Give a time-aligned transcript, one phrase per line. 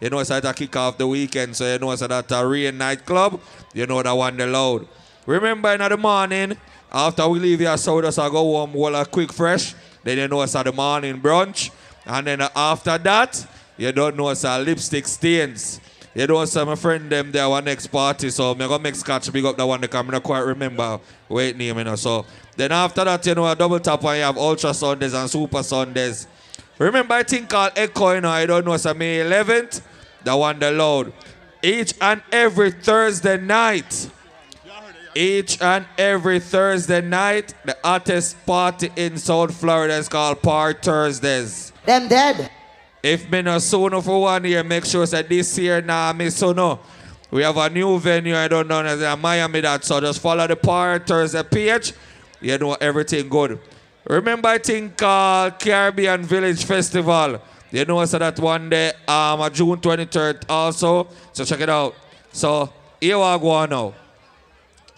[0.00, 2.46] You know, it's at a kick off the weekend, so you know, it's that a
[2.46, 3.40] rain nightclub.
[3.74, 4.88] You know, that one the loud.
[5.26, 6.56] Remember, in the morning,
[6.90, 9.74] after we leave here, so just I go home, well, a quick fresh.
[10.02, 11.70] Then you know, it's at the morning brunch.
[12.06, 15.80] And then uh, after that, you don't know, it's a lipstick stains.
[16.14, 19.30] You know, some my friend them there one next party, so I'm gonna make scotch
[19.32, 20.98] big up that one that I not quite remember
[21.28, 21.94] wait name, you know.
[21.94, 22.26] So
[22.56, 25.62] then after that, you know, a double tap and you have Ultra Sundays and Super
[25.62, 26.26] Sundays.
[26.78, 29.82] Remember I think called Echo, you know, I don't know, it's May 11th,
[30.24, 31.12] the one the load.
[31.62, 34.10] Each and every Thursday night.
[35.14, 41.72] Each and every Thursday night, the hottest party in South Florida is called Part Thursdays.
[41.84, 42.50] Them dead.
[43.02, 46.30] If me no soon for one year, make sure that this year now nah, me
[46.30, 46.78] so no.
[47.30, 50.56] We have a new venue, I don't know, in Miami that, so just follow the
[50.56, 51.92] Party Thursday page.
[52.40, 53.58] You know everything good.
[54.08, 57.40] Remember I think called uh, Caribbean Village Festival.
[57.70, 61.08] You know so that one day, um, June 23rd also.
[61.32, 61.94] So check it out.
[62.32, 63.94] So here we go on now.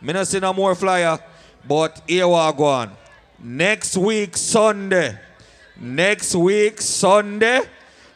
[0.01, 1.19] Not see no more flyer,
[1.67, 2.93] but here we go on.
[3.39, 5.19] Next week Sunday.
[5.79, 7.63] Next week Sunday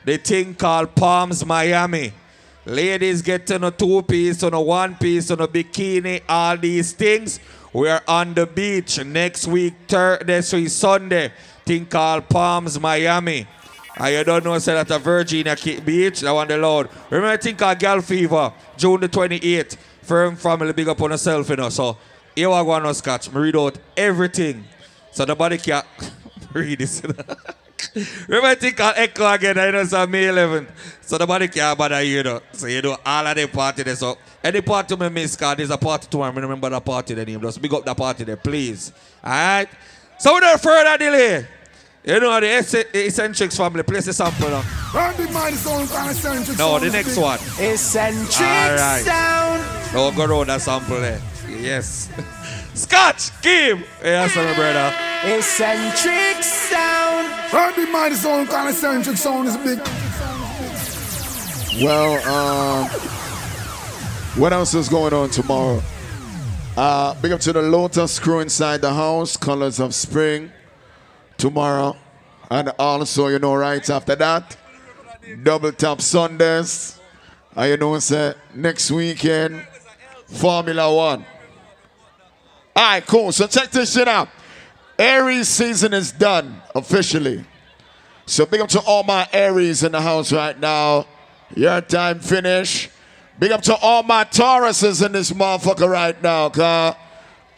[0.06, 2.12] the thing called Palms Miami.
[2.64, 6.92] Ladies get on a two piece, on a one piece, on a bikini, all these
[6.92, 7.41] things.
[7.72, 11.32] We're on the beach next week, Thursday, Sunday.
[11.64, 13.48] Thing called Palms Miami.
[13.97, 16.89] And you don't know, say that a Virginia Beach, that one the Lord.
[17.11, 19.77] Remember, I think called Gal Fever, June the 28th.
[20.03, 21.69] Firm family, big up on yourself, you know.
[21.69, 21.97] So,
[22.36, 23.33] here we go on scotch.
[23.33, 24.64] Me read out everything.
[25.11, 25.83] So nobody can
[26.53, 27.03] read this.
[28.28, 30.69] Remember, I think I'll echo again, I know it's on May 11th.
[31.00, 32.42] So nobody care about that, you know.
[32.53, 33.97] So you know, all of the party there.
[33.97, 36.33] So any party me miss, because there's a party tomorrow.
[36.33, 37.41] I remember that party the name.
[37.41, 38.92] Just big up that party there, please.
[39.25, 39.69] Alright?
[40.19, 41.47] So without further delay,
[42.06, 44.62] you know, the Eccentrix family, place the sample now.
[46.56, 47.38] No, the next one.
[47.58, 49.02] Eccentrix right.
[49.04, 49.62] sound.
[49.94, 51.20] Oh, go around that sample there.
[51.48, 52.08] Yes.
[52.74, 53.84] Scotch, Keem.
[54.02, 54.94] Yes, my brother.
[55.36, 57.53] Eccentric sound.
[57.53, 59.81] Randy Mighty Sound, kind of eccentric sound is big.
[61.82, 62.88] Well, um,
[64.38, 65.82] what else is going on tomorrow?
[66.76, 70.52] Uh, big up to the Lotus crew inside the house, Colors of Spring,
[71.36, 71.97] tomorrow.
[72.50, 74.56] And also, you know, right after that,
[75.42, 76.98] Double Tap Sundays.
[77.54, 79.66] And you know, say, next weekend,
[80.26, 81.25] Formula One.
[82.75, 83.32] All right, cool.
[83.32, 84.28] So check this shit out.
[84.98, 87.44] Aries season is done officially.
[88.26, 91.06] So big up to all my Aries in the house right now.
[91.54, 92.91] Your time finish.
[93.38, 96.96] Big up to all my Tauruses in this motherfucker right now, cuz.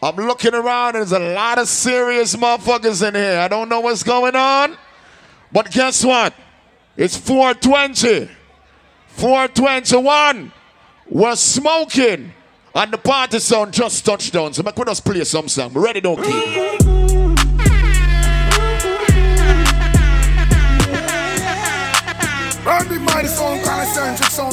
[0.01, 3.39] I'm looking around and there's a lot of serious motherfuckers in here.
[3.39, 4.77] I don't know what's going on.
[5.51, 6.33] But guess what?
[6.95, 8.29] It's 420.
[9.07, 10.51] 421.
[11.09, 12.33] We're smoking.
[12.73, 14.53] And the party sound just touchdown.
[14.53, 15.73] So we just play some song.
[15.73, 16.88] Ready, don't keep.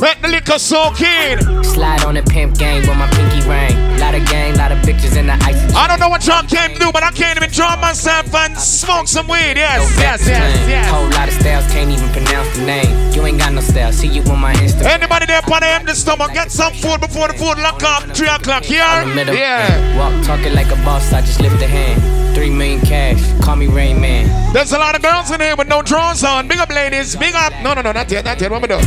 [0.00, 1.64] Make the liquor soak in.
[1.64, 3.76] Slide on the pimp gang with my pinky ring.
[3.98, 5.58] Lot of gang, lot of bitches in the ice.
[5.74, 8.56] I don't know what y'all came to do, but I can't even draw myself and
[8.56, 9.56] smoke some weed.
[9.56, 10.90] Yes, yes, yes, yes.
[10.90, 13.12] Whole lot of styles, can't even pronounce the name.
[13.12, 13.92] You ain't got no style.
[13.92, 14.86] See you on my Instagram.
[14.86, 18.02] Anybody there on the empty stomach, get some food before the food lock up.
[18.16, 18.78] Three o'clock here.
[18.80, 19.98] Yeah.
[19.98, 21.12] Walk talking like a boss.
[21.12, 22.25] I just lift a hand.
[22.36, 23.16] Three million cash.
[23.40, 24.28] Call me Rain Man.
[24.52, 26.46] There's a lot of girls in here with no drawers on.
[26.46, 27.16] Big up, ladies.
[27.16, 27.50] Big up.
[27.62, 28.50] No, no, no, not yet, not yet.
[28.50, 28.78] What we do?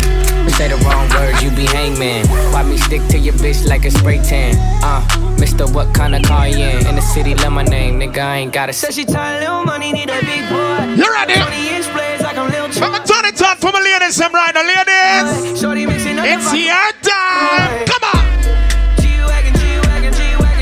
[0.53, 2.27] Say the wrong words, you be hangman.
[2.53, 4.53] Why me stick to your bitch like a spray tan?
[4.83, 5.01] Uh,
[5.39, 6.85] Mister, what kind of car you in?
[6.85, 8.19] In the city, love my name, nigga.
[8.19, 8.73] I ain't got it.
[8.73, 10.93] Said she tired, little money, need a big boy.
[10.93, 11.33] You're ready.
[11.33, 14.21] 20 inch blades like I'm little I'm turn it on for my ladies.
[14.21, 15.59] I'm right, ladies.
[15.59, 17.87] Shorty It's your time.
[17.87, 18.28] Come on.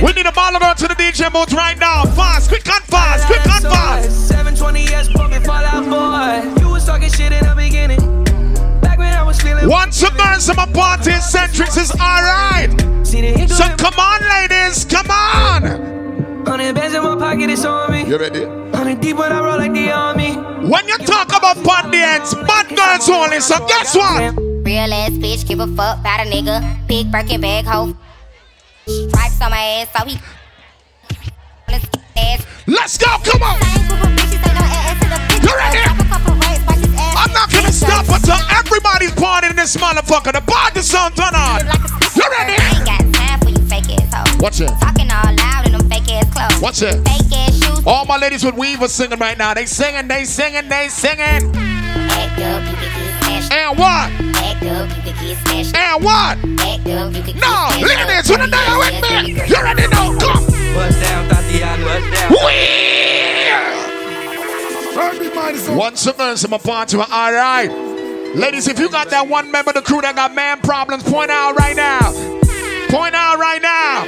[0.01, 2.05] We need a baller girl to the DJ booth right now.
[2.05, 4.31] Fast, quick and fast, quick and fast.
[4.31, 6.61] 720S, put me fall out, boy.
[6.61, 8.23] You was talking shit in the beginning.
[8.79, 9.67] Back when I was feeling.
[9.67, 12.69] Once a man, some party centrics is alright.
[13.49, 16.45] So come on, ladies, come on.
[16.45, 18.05] Hundred bands in my pocket, it's on me.
[18.05, 18.45] You ready?
[18.77, 20.35] Hundred deep when I roll like the army.
[20.69, 23.39] When you talk about party ends, bad girls only.
[23.39, 24.35] So guess what?
[24.63, 26.87] Real ass bitch, give a fuck about a nigga.
[26.87, 27.97] Big Birkin bag, hoe.
[28.87, 30.17] Stripes on my ass, so he.
[32.67, 33.59] Let's go, come on!
[35.43, 35.83] You ready?
[37.15, 40.31] I'm not gonna stop until everybody's partying in this motherfucker.
[40.31, 41.65] The party song turn on.
[42.15, 42.55] You ready?
[42.55, 44.69] I ain't got time for you fake Watch it.
[44.79, 46.61] Talking all loud in them fake ass clothes.
[46.61, 46.95] Watch it.
[47.07, 47.83] Fake ass shoes.
[47.85, 49.53] All my ladies with weave are singing right now.
[49.53, 51.55] They singing, they singing, they singing.
[51.55, 53.51] Act up, you get this cash.
[53.51, 54.36] And what?
[54.57, 55.75] Act Act up, you could get smashed.
[55.75, 56.37] And what?
[56.37, 58.07] Act up, you could get No, smashed look at up.
[58.07, 58.29] this.
[58.29, 60.17] When the nigga with me, you already know.
[60.17, 60.45] Come.
[60.73, 62.31] Bust down, Tatiana, bust down.
[65.77, 66.97] Once again, some party.
[66.97, 67.69] All right.
[68.35, 71.29] Ladies, if you got that one member of the crew that got man problems, point
[71.29, 72.11] out right now.
[72.89, 74.05] Point out right now.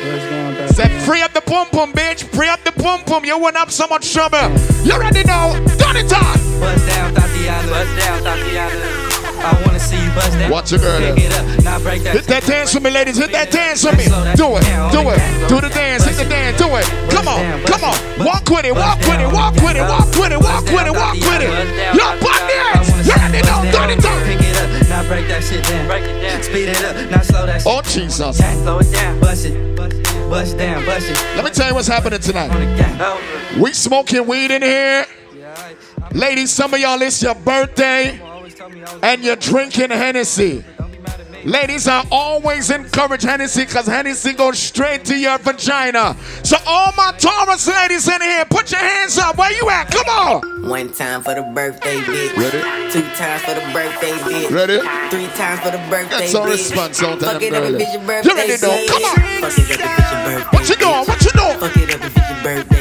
[0.68, 2.24] Say, free up the pum pum, bitch.
[2.36, 3.24] Free up the pum pum.
[3.24, 4.40] You went up so much trouble.
[4.84, 5.54] You already know.
[5.78, 6.60] Done it on.
[6.60, 9.09] Bust down, Tatiana, bust down, Tatiana.
[9.40, 10.52] I wanna see you bust down.
[10.52, 11.00] Watch it, girl.
[11.00, 12.16] Pick it up, now break that.
[12.16, 13.18] Hit that dance for me, ladies.
[13.18, 14.06] Hit that dance for me.
[14.36, 14.64] Do it.
[14.92, 15.20] Do it.
[15.50, 16.06] Do the dance.
[16.06, 16.58] Hit the dance.
[16.58, 16.86] Do it.
[17.10, 17.42] Come on.
[17.64, 17.98] Come on.
[18.20, 18.76] Walk with it.
[18.76, 19.32] Walk with it.
[19.32, 19.86] Walk with it.
[19.88, 20.40] Walk with it.
[20.40, 20.96] Walk with it.
[20.96, 21.52] Walk with it.
[21.96, 23.08] Your butt dance.
[23.08, 23.72] You already know.
[23.72, 24.24] Done it on.
[24.24, 25.88] Pick it up, now break that shit down.
[25.88, 26.44] Break it down.
[26.44, 28.38] Speed it up, now slow that oh, shit Oh, Jesus.
[28.38, 31.18] Slow it down, bust it, bust it, bust down, bust it.
[31.36, 32.50] Let me tell you what's happening tonight.
[32.52, 33.62] On the gang, over.
[33.62, 35.06] We smoking weed in here.
[36.12, 38.20] Ladies, some of y'all, it's your birthday
[39.04, 40.64] and you're drinking Hennessy.
[40.78, 41.44] don't be mad at me.
[41.44, 46.16] Ladies, I always encourage Hennessy because Hennessy goes straight to your vagina.
[46.44, 49.38] So all my Taurus ladies in here, put your hands up.
[49.38, 49.90] Where you at?
[49.90, 50.70] Come on.
[50.70, 52.36] One time for the birthday bitch.
[52.36, 52.92] Ready?
[52.92, 54.52] Two times for the birthday bitch.
[54.52, 54.80] Ready?
[55.10, 56.52] Three times for the birthday That's all bitch.
[56.52, 57.76] response all time, Fuck it up girl.
[57.76, 58.86] if it's your You ready, though?
[58.88, 59.16] Come on.
[59.42, 61.06] Fuck it up if it's your birthday What you doing?
[61.08, 61.60] What you doing?
[61.60, 62.79] Fuck it up if it's your birthday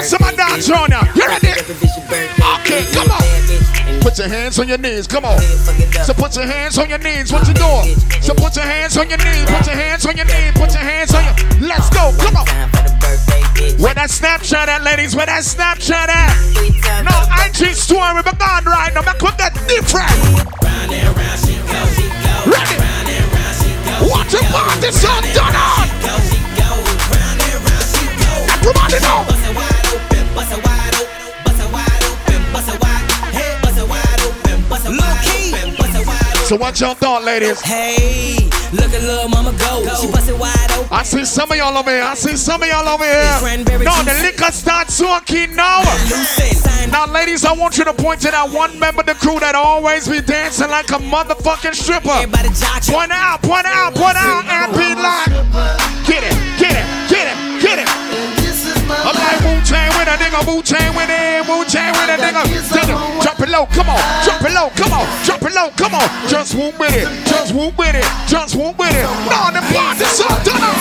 [0.00, 1.02] bartenders in my dance ya.
[1.14, 1.46] You ready?
[1.46, 3.20] Fuck it up if it's your birthday Okay, come on.
[3.20, 3.88] Bad bitch.
[3.88, 5.06] And Put your hands on your knees.
[5.06, 5.38] Come on.
[5.38, 6.06] fuck it up.
[6.06, 7.32] So put your hands on your knees.
[7.32, 7.96] What you doing?
[8.22, 9.44] So put your hands on your knees.
[9.50, 10.52] Put your hands on your knees.
[10.54, 11.34] Put your hands on your.
[11.60, 12.12] Let's go.
[12.18, 12.46] Come on.
[12.46, 13.82] Time for the birthday.
[13.82, 15.14] Where that Snapchat at, ladies?
[15.14, 16.32] Where that Snapchat at?
[17.04, 17.12] No,
[17.44, 19.02] IG story, but gone right now.
[19.02, 20.08] Make that different.
[22.46, 22.76] Ready?
[24.08, 26.00] Watch your party so done on.
[28.60, 29.69] Everybody know.
[36.50, 37.60] So what y'all thought, ladies?
[37.60, 38.34] Hey,
[38.72, 39.86] look at little mama go.
[40.02, 40.88] She bust it wide open.
[40.90, 42.02] I see some of y'all over here.
[42.02, 43.54] I see some of y'all over here.
[43.86, 45.78] No, the liquor starts soaking now.
[46.90, 49.54] Now, ladies, I want you to point to that one member of the crew that
[49.54, 52.10] always be dancing like a motherfucking stripper.
[52.10, 53.39] Everybody jock Point out, point out,
[63.60, 66.08] low, come on, drop it low, come on, drop it low, come on.
[66.28, 69.04] Just whoop with it, just whoop with it, just whoop with it.
[69.28, 70.76] No, the party's so done.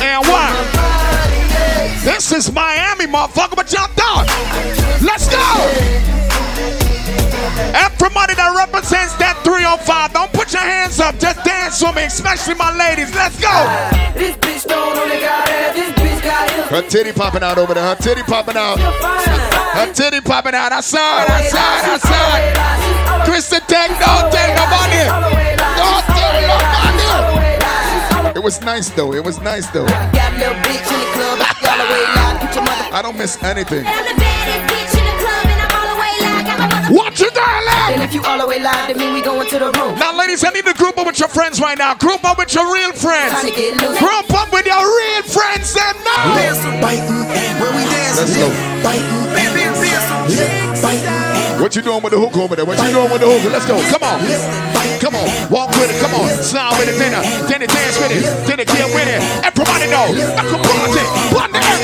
[0.00, 0.52] And what?
[2.04, 4.26] This is Miami, motherfucker, but y'all done.
[5.02, 5.42] Let's go.
[7.74, 12.54] Everybody that represents that 305, don't put your hands up, just dance with me, especially
[12.54, 13.12] my ladies.
[13.14, 13.50] Let's go.
[14.14, 16.03] This bitch don't only got ass.
[16.70, 17.84] Her titty popping out over there.
[17.84, 18.78] Her titty popping out.
[18.78, 20.72] Her titty popping out.
[20.72, 21.30] I saw it.
[21.30, 21.84] I saw it.
[21.84, 22.54] I saw it.
[23.28, 25.04] Krista Tech, don't take no money.
[25.76, 26.56] Don't take no
[28.22, 28.36] money.
[28.36, 29.12] It was nice though.
[29.14, 29.86] It was nice though.
[29.86, 31.38] Got a little bitch in the club.
[31.40, 32.40] All the way loud.
[32.40, 32.96] Put your mother.
[32.96, 33.86] I don't miss anything.
[33.86, 34.74] I'm the baddest
[37.84, 38.00] bitch in the club and I'm all the way live.
[38.00, 38.08] Got my mother- What you doing, And love?
[38.08, 39.98] if you all the way loud, then mean we going to the room.
[39.98, 41.94] Now, ladies, I need to group up with your friends right now.
[41.94, 43.32] Group up with your real friends.
[43.32, 43.98] Trying to get loose.
[43.98, 45.74] Group up with your real friends.
[45.74, 46.34] Them now.
[48.16, 48.48] Let's go.
[51.60, 52.64] What you doing with the hook over there?
[52.64, 53.52] What you doing with the hook?
[53.52, 53.76] Let's go.
[53.90, 54.20] Come on.
[55.00, 55.28] Come on.
[55.50, 56.00] Walk with it.
[56.00, 56.28] Come on.
[56.42, 56.98] Slide with it.
[56.98, 58.22] Then, uh, then it dance with it.
[58.46, 59.20] Then it get with it.
[59.44, 60.06] Everybody know.
[60.36, 61.04] I can party.
[61.32, 61.78] Put the air.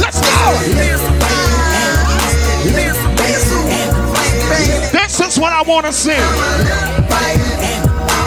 [0.00, 1.17] Let's go.
[5.38, 6.18] What I want to see.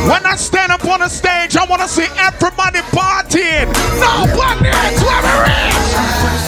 [0.09, 3.67] When I stand up on the stage, I want to see everybody partying.
[3.99, 6.40] Nobody else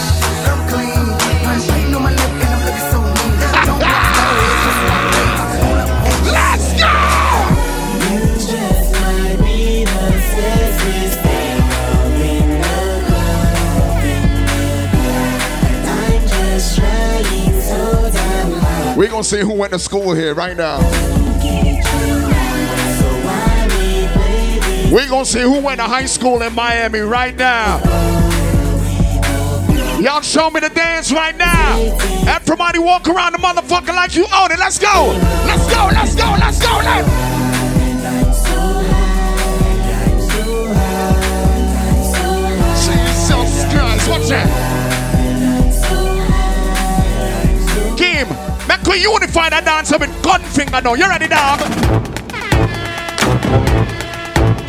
[19.13, 20.79] gonna see who went to school here right now.
[24.91, 27.77] We're gonna see who went to high school in Miami right now.
[30.01, 31.77] Y'all show me the dance right now.
[32.27, 34.58] Everybody walk around the motherfucker like you own it.
[34.58, 35.13] Let's go.
[35.46, 35.89] Let's go.
[35.91, 36.36] Let's go.
[36.39, 36.74] Let's go.
[36.84, 37.13] Let's
[43.72, 44.10] Christ.
[44.10, 44.62] Watch that.
[48.67, 50.93] Make we unify that dancer with gun finger now.
[50.93, 51.60] You ready, dog?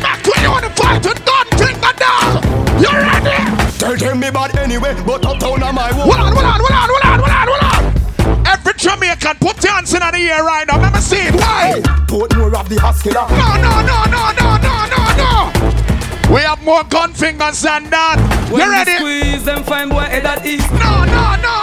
[0.01, 2.43] Make we unify to gun finger, dog.
[2.79, 3.37] You ready?
[3.79, 6.11] Don't tell them me bad anyway, but uptown am my wall.
[6.11, 8.47] Hold on, hold on, hold on, hold on, hold on, hold on.
[8.47, 10.79] Every Jamaican Jamaican, put your hands in the air right now.
[10.81, 11.35] Let me see it.
[11.35, 11.81] Why?
[12.07, 13.27] Put more of the hospital.
[13.29, 16.33] No, no, no, no, no, no, no, no.
[16.33, 18.17] We have more gun fingers than that.
[18.51, 18.97] When you ready?
[18.97, 20.61] squeeze them fine boy head that is.
[20.71, 21.54] No, no, no, no, no,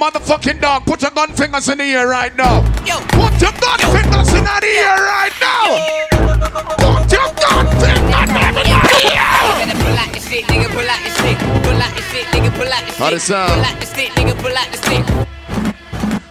[0.00, 2.64] motherfucking dog, put your gun fingers in the air right now.
[3.12, 5.76] Put your gun fingers in the air right now.
[6.80, 9.60] Put your gun fingers in the air.
[9.76, 11.36] Pull out the shit, nigga, pull out the shit.
[11.36, 13.52] Pull out the shit, nigga, pull out the How sound?
[13.52, 15.04] Pull out the shit, nigga, pull out the shit.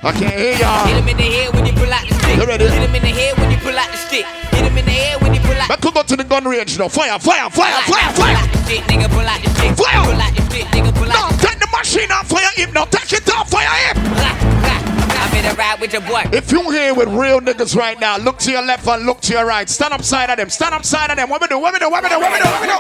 [0.02, 0.88] I can't hear y'all.
[0.88, 2.38] him in the head when you pull out the stick.
[2.38, 2.64] You ready?
[2.66, 4.26] Hit him in the head when you pull out the stick.
[4.26, 6.80] Hit him in the head when you pull out Let's go to the gun range
[6.80, 6.88] now.
[6.88, 8.36] Fire, fire, fire, fire, pull fire.
[8.36, 9.78] out the shit, nigga, pull out the stick.
[9.78, 10.06] Fire.
[10.10, 11.49] Pull out the shit, nigga, pull out
[11.92, 12.86] the machine off fire him now.
[12.86, 13.98] Take it off fire him.
[13.98, 16.24] I'm in a ride with your boy.
[16.32, 19.34] If you here with real niggas right now, look to your left and look to
[19.34, 19.68] your right.
[19.70, 20.50] Stand upside of them.
[20.50, 21.30] Stand upside of them.
[21.30, 21.60] What we do?
[21.60, 21.90] What we do?
[21.90, 22.20] What we do?
[22.20, 22.46] What we do?
[22.46, 22.78] What we do?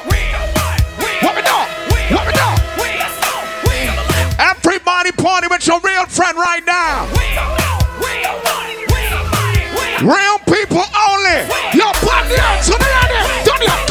[1.21, 1.57] What we do?
[2.15, 2.47] What we do?
[4.39, 7.07] Everybody party with your real friend right now.
[9.99, 11.43] Real people only.
[11.75, 13.45] Yo, put the hands to the end.
[13.45, 13.88] Turn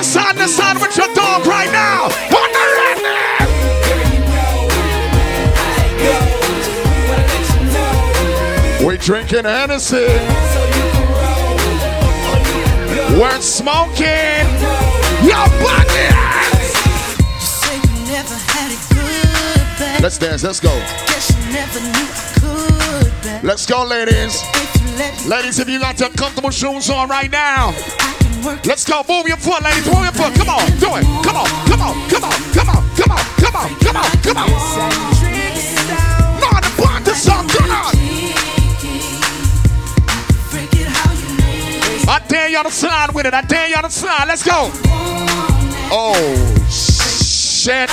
[0.00, 2.04] We're with your dog right now.
[2.04, 2.60] On the.
[8.86, 10.06] We drinking Hennessy.
[13.18, 14.46] We're smoking.
[20.00, 20.42] Let's dance.
[20.42, 20.72] Let's go.
[23.42, 24.42] Let's go, ladies.
[25.26, 27.74] Ladies, if you got your comfortable shoes on right now,
[28.64, 29.02] let's go.
[29.08, 29.86] Move your foot, ladies.
[29.86, 30.34] Move your foot.
[30.34, 30.66] Come on.
[30.78, 31.04] Do it.
[31.24, 31.46] Come on.
[31.66, 31.94] Come on.
[32.08, 32.38] Come on.
[32.54, 32.82] Come on.
[32.96, 33.24] Come on.
[33.36, 33.68] Come on.
[33.80, 34.10] Come on.
[34.22, 34.48] Come on.
[36.40, 37.46] No, the party song.
[37.48, 37.92] Turn on.
[40.50, 42.08] break it how you need.
[42.08, 43.34] I dare y'all to slide with it.
[43.34, 44.26] I dare y'all to slide.
[44.28, 44.70] Let's go.
[45.92, 46.14] Oh,
[46.70, 47.90] shit.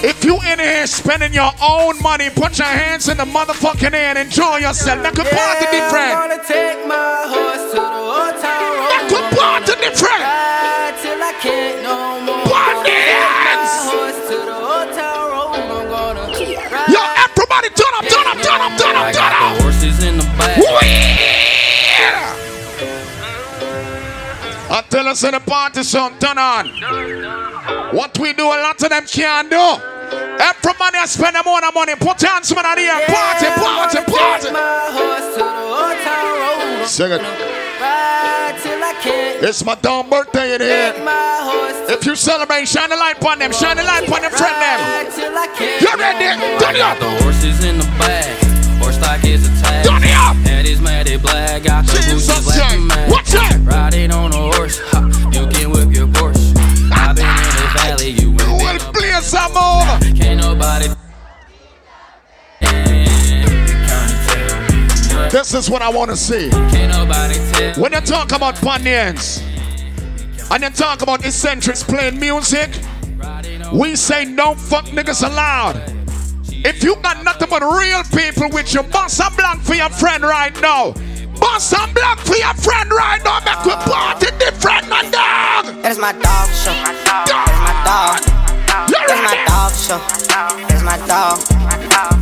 [0.00, 4.10] If you in here spending your own money, put your hands in the motherfucking air
[4.14, 5.02] and enjoy yourself.
[5.02, 6.14] That could party different.
[6.14, 8.94] Wanna take my horse to the old town road.
[8.94, 10.22] That could party different.
[10.22, 12.46] Ride till I can't no more.
[12.46, 13.74] Party My hands.
[13.90, 14.54] horse to the.
[14.54, 16.94] I'm gonna ride.
[16.94, 19.62] Yo, everybody turn up, turn up, turn up, turn up, I turn got the up.
[19.66, 20.54] horses in the back.
[21.98, 22.47] Yeah.
[24.78, 26.68] Until us in the party song, turn on.
[27.92, 29.58] What we do, a lot of them can't do.
[30.98, 31.94] I spend them on money.
[31.94, 33.06] Put your hands in the air.
[33.06, 34.50] Party, party, party.
[34.50, 36.86] My horse to the old town road.
[36.86, 37.22] Sing it.
[37.22, 39.44] Ride till I can't.
[39.44, 40.94] It's my dumb birthday in here.
[41.88, 43.52] If you celebrate, shine the light on them.
[43.52, 44.78] Shine the light on them, friend them.
[44.80, 45.82] ride till I can't.
[45.82, 46.64] You ready?
[46.64, 46.98] Turn it up.
[46.98, 48.26] The horses in the back.
[48.82, 49.88] Horse stock is attached.
[49.88, 50.47] Turn it up.
[51.18, 51.62] Head black.
[51.62, 53.10] Got the Jesus, boots black matte.
[53.10, 53.60] What's that?
[53.62, 54.80] Riding on a horse.
[54.90, 56.56] Ha, you can whip your Porsche.
[56.92, 58.10] I've been in the valley.
[58.10, 60.16] You ain't Well, been play some more.
[60.16, 60.88] Can't nobody.
[65.30, 66.48] This is what I want to see.
[67.80, 69.42] When you talk about Pon Di Endz
[70.50, 72.70] and you talk about Eccentrix playing music,
[73.72, 75.97] we say no fuck niggas allowed.
[76.68, 80.22] If you got nothing but real people with you, boss a blank for your friend
[80.22, 80.92] right now.
[81.40, 83.40] Boss a blank for your friend right now.
[83.40, 85.64] Make we party different, man, dog.
[85.80, 86.76] That is my dog show.
[86.76, 88.20] That is my dog.
[88.84, 89.96] You That's my dog show.
[90.68, 91.40] That's my dog.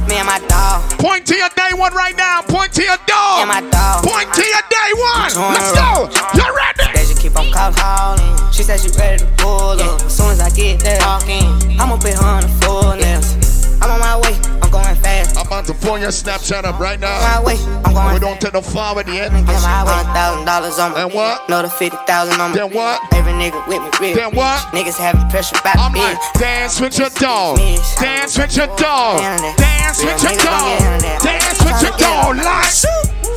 [0.06, 0.94] Me and my dog.
[1.02, 2.46] Point to your day one right now.
[2.46, 4.06] Point to your Me and my dog.
[4.06, 4.06] dog.
[4.06, 5.58] Point to your day one.
[5.58, 6.06] Let's go.
[6.38, 6.86] You ready?
[6.94, 8.54] They just keep on calling.
[8.54, 10.06] She said she ready to pull up.
[10.06, 13.45] As soon as I get there, I'ma her on the floor nails.
[13.86, 14.34] I'm on my way.
[14.62, 15.38] I'm going fast.
[15.38, 17.06] I'm about to pull your Snapchat up right now.
[17.06, 17.38] I'm On now.
[17.38, 17.56] my way.
[17.86, 19.30] I'm going We don't take no forward yet.
[19.30, 19.94] Get my way.
[19.94, 21.00] Hundred thousand dollars on me.
[21.02, 21.46] And what?
[21.46, 22.58] Another fifty thousand on me.
[22.58, 22.98] Then what?
[23.14, 24.16] Every nigga with me, real.
[24.16, 24.58] Then what?
[24.74, 26.00] Niggas having pressure about I'm me.
[26.00, 27.58] like, dance with your dog.
[28.02, 29.20] Dance with your dog.
[29.56, 31.22] Dance with your dog.
[31.22, 32.36] Dance with your dog.
[32.42, 32.66] Like.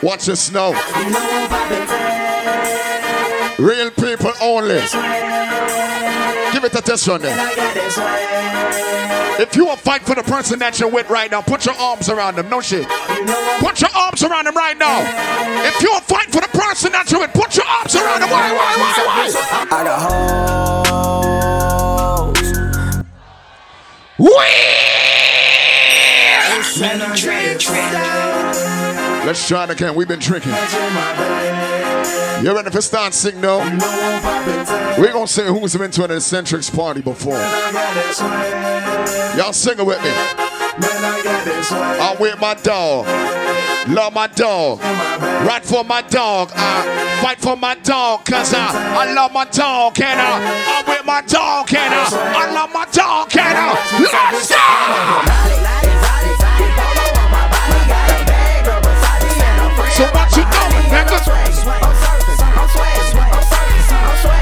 [0.03, 0.73] Watch the snow.
[3.57, 4.81] Real people only.
[6.53, 7.35] Give it a test run there.
[9.39, 11.75] If you want to fight for the person that you're with right now, put your
[11.75, 12.49] arms around them.
[12.49, 12.87] No shit.
[13.59, 15.01] Put your arms around them right now.
[15.65, 18.21] If you want to fight for the person that you're with, put your arms around
[18.21, 18.29] them.
[18.29, 19.77] Why, why, why, why?
[19.77, 21.86] I got hoes.
[29.25, 29.93] Let's try it again.
[29.93, 30.53] We've been drinking.
[32.43, 33.59] You ready for start sing now?
[34.97, 37.37] We're gonna say who's been to an Eccentrix party before.
[39.37, 40.56] Y'all sing it with me.
[40.79, 43.07] I'm with my dog.
[43.89, 44.79] Love my dog.
[44.79, 46.51] Right for my dog.
[46.53, 48.25] I fight for my dog.
[48.25, 49.99] Cause I, I love my dog.
[49.99, 50.37] And I,
[50.77, 51.73] I'm with my dog.
[51.73, 53.35] And I, I love my dog.
[53.37, 54.57] And I, let's go!
[59.97, 61.17] So what you doing, nigga?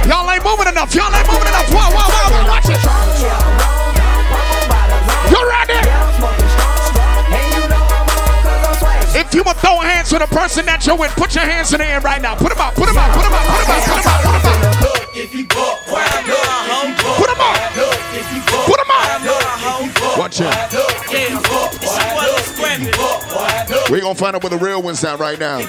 [0.06, 0.94] Y'all ain't moving enough.
[0.94, 1.72] Y'all ain't moving enough.
[1.72, 2.48] Wow, wow, wow, wow.
[2.50, 2.82] Watch it.
[5.32, 5.65] You ready?
[9.16, 11.80] If you would throw hands to the person that you're with, put your hands in
[11.80, 12.36] the air right now.
[12.36, 14.20] Put them up, put them up, put them up, put them up, put them up,
[14.20, 14.96] put them up.
[17.16, 17.56] Put them up.
[18.68, 19.16] Put them up.
[20.20, 20.52] Watch it.
[23.92, 25.60] We gonna find out where the real ones at right now.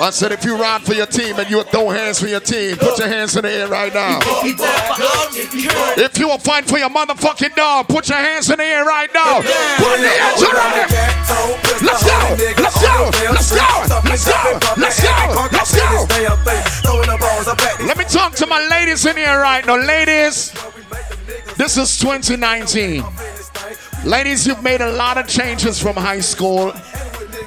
[0.00, 2.76] I said if you ride for your team and you throw hands for your team,
[2.76, 4.20] put your hands in the air right now.
[5.96, 9.10] If you will fight for your motherfucking dog, put your hands in the air right
[9.12, 9.38] now.
[9.38, 10.90] Put hands around it.
[11.82, 12.36] Let's go.
[12.62, 13.10] Let's go.
[13.32, 13.86] Let's go.
[14.04, 14.58] Let's go.
[14.76, 15.48] Let's go.
[15.50, 16.06] Let's go.
[17.84, 19.76] Let me talk to my ladies in here right now.
[19.76, 20.52] Ladies,
[21.56, 23.02] this is 2019.
[24.04, 26.72] Ladies, you've made a lot of changes from high school.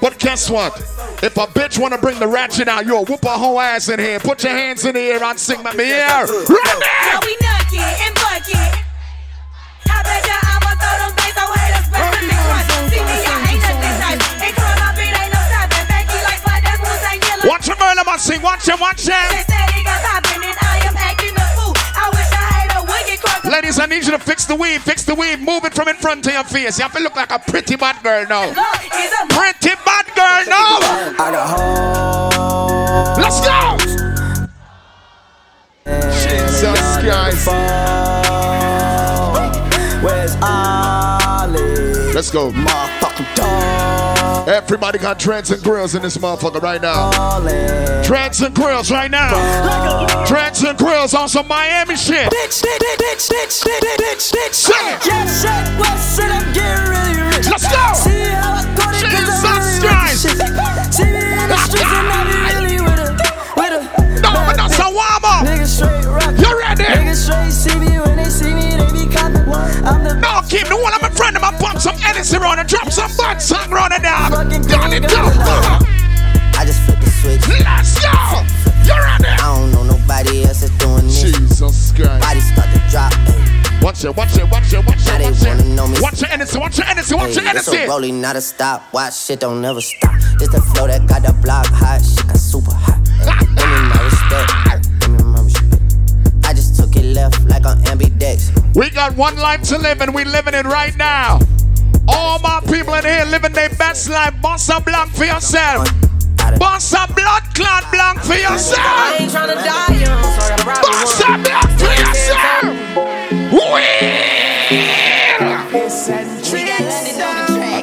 [0.01, 0.77] But guess what?
[1.23, 4.19] If a bitch wanna bring the ratchet out, you'll whoop her whole ass in here.
[4.19, 6.07] Put your hands in the air and sing my me here.
[6.07, 8.55] Now we nucky and bucky.
[9.87, 11.65] I bet ya I'ma throw them things away.
[11.75, 12.71] That's better than crunch.
[12.91, 14.43] See me, I ain't nothing nice.
[14.43, 15.87] Ain't caught up, it ain't no stopping.
[15.91, 17.49] Becky like fly, that's what I'm yellow.
[17.51, 18.41] Watch him, Merlin, man, sing.
[18.41, 19.43] Watch him, watch They him.
[19.43, 20.55] said he got poppin' and
[23.55, 24.83] Ladies, I need you to fix the weave.
[24.83, 25.39] Fix the weave.
[25.39, 26.77] Move it from in front of your face.
[26.77, 28.47] You have to look like a pretty bad girl now.
[28.47, 30.79] Look, he's a Pretty bad girl now.
[31.17, 33.17] I got hoes.
[33.17, 33.77] Let's go.
[36.19, 37.47] Jesus Christ.
[40.03, 42.13] Where's Ollie?
[42.13, 42.51] Let's go.
[42.51, 44.14] Motherfucking dog.
[44.47, 47.09] Everybody got dreads and grills in this motherfucker right now.
[48.03, 50.25] Dreads and grills right now.
[50.27, 52.31] Dreads and grills on some Miami shit.
[52.31, 52.51] It.
[56.15, 57.47] Shit, I'm getting really rich.
[57.49, 57.93] Let's go.
[57.93, 59.61] See how I got it, 'cause I'm.
[60.95, 63.11] See me in the streets and I be really with a,
[63.57, 64.21] with a.
[64.21, 65.45] No, but that's a warm up.
[65.45, 66.37] Niggas straight rock.
[66.37, 66.83] You ready?
[66.83, 69.43] Niggas straight see me when they see me, they be copping.
[69.83, 71.04] I'm the No, keep the one of my friend.
[71.04, 71.04] I'm
[71.75, 74.31] pump some Edison around and drop some butt song the dog.
[74.31, 75.31] Fucking Down it down.
[76.55, 77.47] I just flip the switch.
[77.59, 78.11] Let's go.
[78.85, 79.25] You ready?
[79.25, 81.21] I don't know nobody else that's doing this.
[81.21, 82.21] Jesus Christ.
[82.21, 83.11] Body start to drop.
[83.13, 83.79] Ay.
[83.81, 85.75] Watch it, watch it, watch it, watch Now it, they watch wanna it.
[85.75, 85.97] know me.
[86.01, 88.91] Watch your Edison, watch your Edison, watch your Hey, it's a rolling, not a stop.
[88.93, 90.15] Watch shit don't never stop.
[90.39, 92.01] This the flow that got the block hot.
[92.01, 92.97] Shit got super hot.
[93.25, 95.01] Give me my respect.
[95.01, 96.45] Give me my respect.
[96.45, 98.49] I just took it left like on ambidex.
[98.75, 101.39] We got one life to live and we living it right now.
[102.07, 104.33] All my people in here living their best life.
[104.41, 105.87] Boss a blank for yourself.
[106.59, 109.19] Boss a blood clot blank for I yourself.
[109.19, 111.41] ain't tryna die young, so I gotta Boss a one.
[111.43, 112.63] blood for yourself.
[113.51, 115.15] Wheel.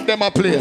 [0.07, 0.59] Them a play.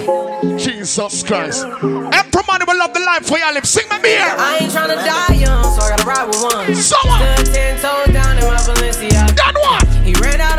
[0.58, 1.64] Jesus Christ.
[1.66, 3.70] Everybody will love the life for your lips.
[3.70, 4.22] Sing my beer.
[4.22, 6.76] I ain't tryna die young, so I gotta ride with one.
[6.76, 7.40] So what?
[7.40, 9.36] Stood ten toes down in my Balenciaga.
[9.36, 9.88] That one.
[10.06, 10.51] He ran out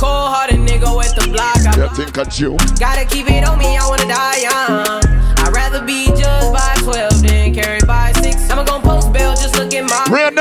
[0.00, 1.60] cold hearted nigga with the block.
[1.68, 2.56] I You think a Jew?
[2.80, 5.04] gotta keep it on me, I wanna die young.
[5.44, 7.09] I'd rather be judged by 12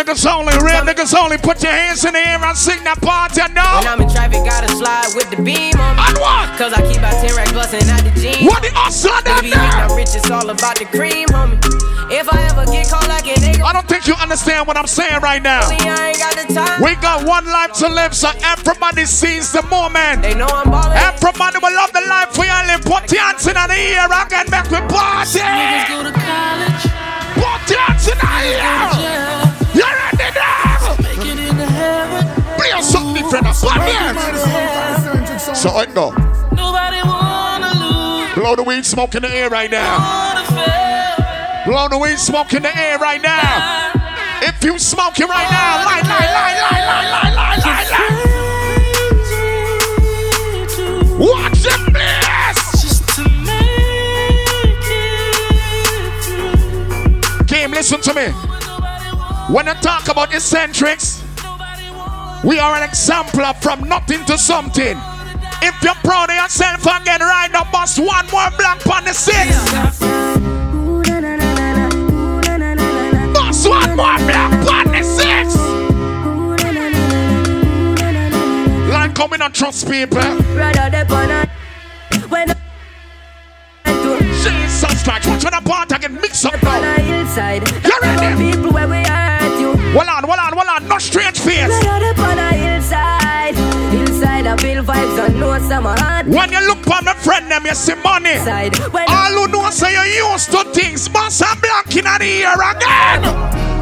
[0.09, 1.37] niggas only, real niggas only.
[1.37, 3.85] Put your hands in the air and sing that part, you When know.
[3.85, 6.03] I'm in traffic, gotta slide with the beam on me.
[6.09, 6.49] And what?
[6.57, 8.41] Cause I keep out 10 racks bustin' out the jeans.
[8.41, 11.61] What the hustle that Baby, I'm rich, it's all about the cream, homie.
[12.09, 14.89] If I ever get caught like an nigga, I don't think you understand what I'm
[14.89, 15.69] saying right now.
[15.69, 16.81] I ain't got the time.
[16.81, 20.25] We got one life to live, so everybody sees the moment.
[20.25, 20.97] They know I'm ballin'.
[20.97, 22.81] Everybody will love the life we all live.
[22.81, 25.37] Put your hands in the air and get back with party.
[25.37, 26.85] Niggas go to college,
[27.37, 29.48] Put your hands in the air.
[29.79, 30.95] Jail, You ready now?
[30.99, 32.23] make it into heaven.
[32.57, 33.55] Play something different.
[33.55, 33.71] Put
[35.47, 35.55] your.
[35.55, 36.11] So I go.
[36.55, 39.97] Nobody wanna lose, Blow the weed smoke in the air right now.
[41.65, 43.91] Blow the weed smoke in the air right now.
[44.41, 48.25] If you smoke it right now, lie, lie, lie, lie, lie, lie, lie, lie, lie.
[51.19, 52.81] Watch it, please.
[52.81, 57.71] Just to make it through.
[57.71, 58.58] Listen to me.
[59.49, 61.23] When I talk about Eccentrix,
[62.43, 64.95] we are an example of from nothing to something.
[65.63, 69.49] If you're proud of yourself again, right now, bust one more blank on the six.
[73.33, 75.55] Bust one more blank on the six.
[78.87, 80.19] Line coming on trust people.
[80.19, 81.49] Rather the banana.
[82.29, 82.47] When
[84.43, 86.77] Jesus Christ, watch when the part again mix up now.
[87.07, 88.68] You ready?
[91.25, 91.33] On.
[91.33, 91.85] Strange face.
[91.85, 93.55] Rather the on a hillside.
[93.93, 97.65] Hillside I feel vibes and know some heart When you look for my friend, them
[97.65, 98.37] you see money.
[98.37, 98.75] side.
[98.93, 102.53] When All who know say you used to things, boss and black in the ear
[102.53, 103.21] again.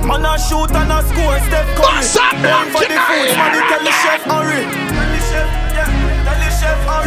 [0.07, 1.83] Man a shoot and a score, Steph Curry.
[1.83, 3.37] Boss and black For in the the food, ear.
[3.37, 4.63] money tell the chef hurry.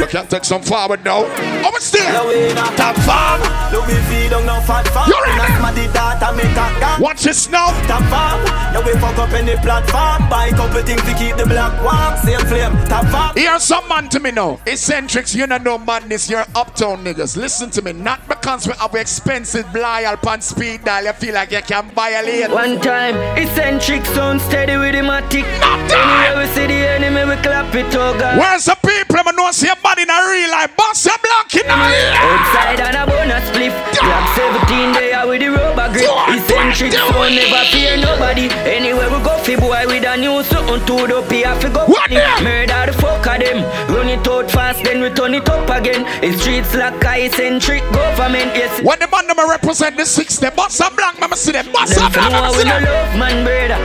[0.00, 1.24] You can take some forward now.
[1.26, 2.02] Oh, but still.
[2.08, 3.42] Now we in a top farm.
[3.70, 4.88] Louis V don't know fat.
[5.06, 5.36] You ready?
[5.36, 7.02] That's my data make a.
[7.02, 7.68] Watch this now.
[7.86, 8.42] Top farm.
[8.72, 10.26] Now we fuck up any platform.
[10.30, 12.16] Buy couple things to keep the black warm.
[12.24, 12.72] Same flame.
[12.88, 13.36] Top farm.
[13.36, 14.56] Here's some man to me now.
[14.64, 16.30] Eccentrix, you don't know madness.
[16.30, 17.36] You're uptown niggas.
[17.36, 17.92] Listen to me.
[17.92, 21.04] Not because we have expensive loyal pan speed dial.
[21.04, 22.50] You feel like you can violate.
[22.50, 25.44] One time, eccentric sound steady with the matic.
[25.60, 26.08] Not time.
[26.08, 28.38] Anywhere we see the enemy, we clap it, oh God.
[28.38, 29.20] Where's the people?
[29.30, 30.70] I know see your body in a real life.
[30.76, 32.14] Boss your block in the ear.
[32.14, 33.74] Outside and a bonus spliff.
[33.98, 36.06] Black 17 there with the rubber grip.
[36.30, 38.46] Eccentric do never fear nobody.
[38.62, 41.44] Anywhere we go, fi boy with a new something to the pay.
[41.44, 43.58] I fi go What Murder the fuck of them.
[43.90, 46.06] Run it out fast, then we turn it up again.
[46.22, 48.54] It's streets like a eccentric government.
[48.54, 48.82] Yes.
[48.82, 51.66] When the man them represent the six, the boss a blank, mama see them.
[51.72, 52.84] Boss a Them know mama see them.
[52.84, 53.80] love man, brother.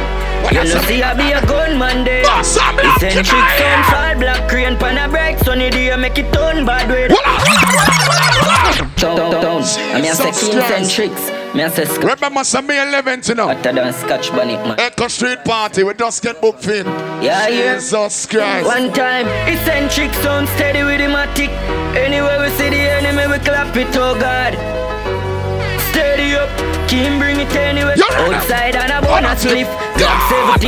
[0.54, 2.22] You know see I be a gunman there.
[2.22, 3.26] Eccentric
[3.58, 7.14] sound fall black crane pan a break sunny day make it turn bad weather.
[7.16, 8.96] Hold on, hold on, hold on, hold on.
[8.96, 9.62] Down, down, down.
[9.96, 10.98] I mean I say Jesus king Christ.
[10.98, 11.56] centrics.
[11.56, 13.48] Me I say scotch Remember, some me 11 to know.
[13.48, 14.80] hotter than scotch bonnet man.
[14.80, 16.86] Echo Street Party, we just get booked in.
[17.24, 17.76] Yeah, yeah.
[17.76, 18.66] Jesus Christ.
[18.68, 21.50] One time, eccentric sound steady with the matic.
[21.96, 24.54] Anywhere we see the enemy, we clap it, oh God.
[25.92, 26.50] Steady up,
[26.90, 27.96] King bring it anywhere.
[27.96, 28.04] You?
[28.12, 29.68] Outside and a bonus slip.
[29.98, 29.98] God?
[29.98, 30.60] Black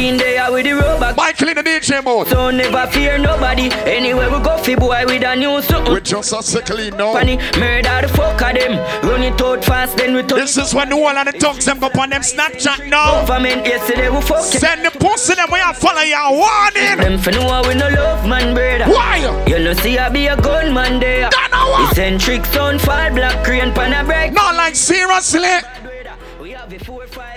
[0.47, 1.13] 17 there with the rubber.
[1.15, 2.27] Michael in the DJ mode.
[2.27, 3.69] So never fear nobody.
[3.85, 5.93] Anywhere we go, fi boy with a new something.
[5.93, 7.13] We just a sickly now.
[7.13, 8.77] Funny, murder the fuck of them.
[9.03, 11.65] Run it out fast, then we turn This is when the whole of the dogs
[11.65, 13.25] them go on them Snapchat now.
[13.25, 13.65] government.
[13.65, 14.43] Yesterday we fuck.
[14.43, 16.97] Send the pussy them we are follow your warning.
[16.97, 18.91] Them fi know we no love man, brother.
[18.91, 19.17] Why?
[19.47, 21.29] You know see I be a gunman there.
[21.29, 21.91] Don't know what?
[21.91, 24.33] Eccentric sound fall black crane pan a break.
[24.33, 25.41] Not like seriously.
[26.41, 27.36] We have a four five on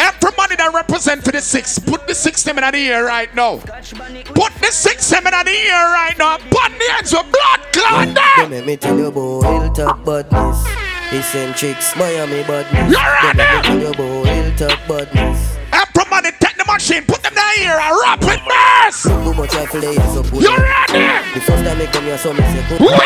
[0.00, 3.58] Everybody that represent for the six, put the six them in the ear right now.
[3.58, 6.38] Put the six them in the ear right now.
[6.38, 8.50] Put the hands with blood clot They them.
[8.50, 10.64] make me tell you about hilltop badness.
[11.12, 12.90] Eccentrix, Miami badness.
[12.90, 13.36] You ready?
[13.36, 15.38] They make me tell you about hilltop badness.
[15.72, 19.04] Everybody take the machine, put them the ear and rap with bass.
[19.04, 21.04] Look much I play, so put You ready?
[21.34, 22.96] The first time I come here, so me say, put Wheel!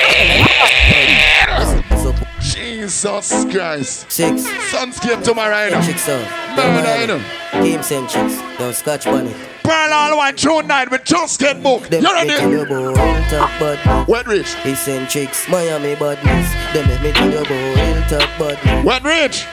[2.65, 4.11] Jesus Christ.
[4.11, 4.43] six.
[4.71, 5.81] Suns came to my right now.
[5.81, 6.57] Centrics out.
[6.57, 7.23] Murder.
[7.53, 8.59] Game Centrics.
[8.59, 9.35] Don't scratch bunny.
[9.63, 11.93] Pearl all one June night with just get booked.
[11.93, 12.53] You make me tell ready?
[12.53, 14.09] you about hilltop badness.
[14.09, 14.55] When rich?
[14.65, 16.75] Eccentrix, Miami badness.
[16.75, 18.85] They make me tell you about hilltop badness.
[18.85, 19.47] When rich?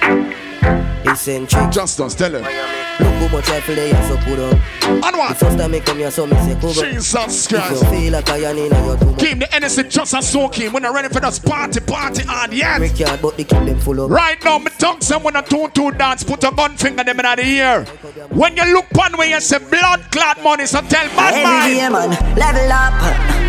[1.06, 1.74] Eccentrix.
[1.74, 2.81] Just us, tell him.
[3.02, 4.62] Look how much I play, so put on.
[4.92, 6.92] And The first time I come here, so me say, cover.
[6.92, 7.86] Jesus If you Christ.
[7.90, 9.18] feel like I am in your much.
[9.20, 10.72] Keep the NSC just as so keen.
[10.72, 12.78] We're ready for this party, party on yet.
[12.80, 14.12] Break your but they keep them full of.
[14.12, 17.20] Right now, me tongue them when a two two dance, put a gun finger them
[17.20, 17.84] in the ear.
[18.30, 21.70] When you look on when you say blood clot money, so tell bad man.
[21.70, 22.94] day, man, level up,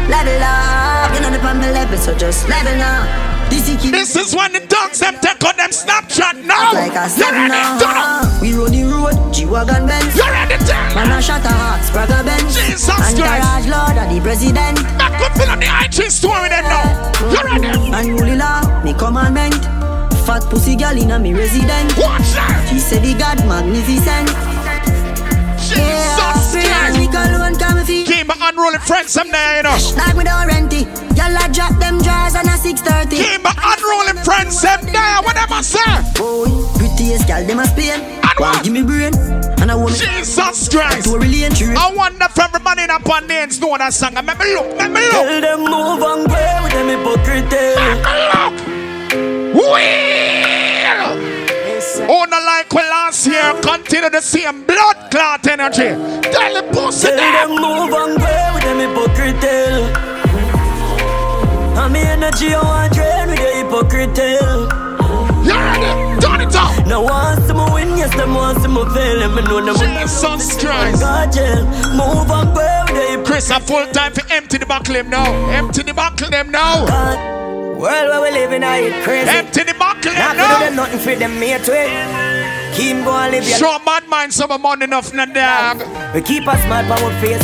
[0.09, 1.15] level up.
[1.15, 3.32] You know the the level, so just level up.
[3.53, 6.73] This is when the dogs them take on them Snapchat now.
[6.73, 7.85] like a You seven ready?
[7.85, 8.25] Turn up.
[8.25, 8.41] now.
[8.41, 10.17] We roll the road, G-Wagon Benz.
[10.17, 10.57] You ready?
[10.65, 12.57] Turn Man, a shot a heart, Spragga Benz.
[12.57, 13.45] Jesus And Christ.
[13.45, 14.81] garage lord of the president.
[14.97, 17.13] Not good for the IG story them now.
[17.29, 17.93] You ready?
[17.93, 19.61] And rule law, me commandment.
[20.25, 21.93] Fat pussy girl in a me resident.
[22.01, 22.69] Watch that.
[22.73, 24.33] She said the God magnificent.
[25.61, 27.13] Jesus and Christ.
[27.61, 27.85] come
[28.53, 28.59] feet.
[28.59, 29.77] Keep my unruly friends them there, you know.
[29.97, 30.87] Like me don't rent it.
[31.17, 33.17] Y'all a drop them drawers on a 630.
[33.17, 33.55] Keep my
[34.25, 35.81] friends them there, whatever say.
[36.15, 38.01] Boy, prettiest girl them a Spain.
[38.39, 38.55] what?
[38.57, 39.15] One give me brain,
[39.61, 41.05] and I want me Jesus Christ.
[41.07, 41.77] to really.
[41.77, 44.15] I wonder if everybody in upon names know that song.
[44.15, 45.13] Let me look, let me look.
[45.13, 47.53] Tell them move and go with them hypocrite.
[48.33, 48.55] Look.
[49.55, 51.42] Wheel.
[52.01, 55.91] Oh, no, like we last year, continue the same blood clot energy.
[56.33, 57.61] Tell the pussy Tell them.
[57.61, 59.45] move and go with them hypocrite.
[61.77, 64.19] And me energy I want drain with the hypocrite.
[65.45, 66.21] You ready?
[66.21, 66.87] Turn it up.
[66.87, 70.59] Now once me win, Yes, them want to me fail and me know them Jesus
[70.61, 71.03] Christ.
[71.93, 75.31] Move on, where they Chris, a full time for empty the buckle him now.
[75.51, 76.87] Empty the buckle them now.
[76.87, 77.42] God.
[77.83, 79.29] World where we live in, I it crazy.
[79.29, 82.77] Empty the buckle Not to do them nothing for them mate with.
[82.77, 85.83] Keep going live your Show mad mind some money enough na dog.
[86.15, 87.43] We keep a smile on our face.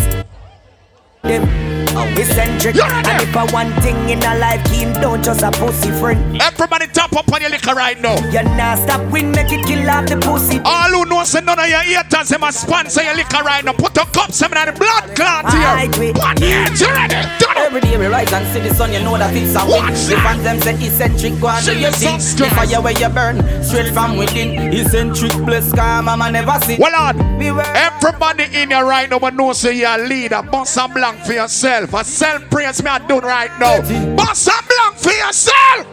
[1.25, 1.68] Them
[2.17, 2.77] eccentric.
[2.77, 6.41] And if I one thing in a life, Kim don't just a pussy friend.
[6.41, 8.17] Everybody top up on your liquor right now.
[8.31, 10.61] You not stop win, make it kill off the pussy.
[10.65, 13.73] All who know say none of your haters them a sponsor your liquor right now.
[13.73, 15.91] Put a cup some in the blood clot here.
[16.01, 17.15] we- One hands, you ready?
[17.39, 17.57] Done.
[17.59, 19.87] Every day we rise and see the sun, you know that it's a win.
[19.93, 22.19] The fans them say eccentric, go and do your thing.
[22.19, 24.73] The fire where you burn, straight from within.
[24.73, 26.77] Eccentric, bless, calm, mama never see.
[26.79, 27.39] Well on.
[27.39, 30.43] We Everybody in here right now but know say you're a leader.
[30.43, 31.88] Boss a blank for yourself.
[31.91, 33.81] A self praise me I do right now.
[34.15, 35.87] Boss a blank for yourself.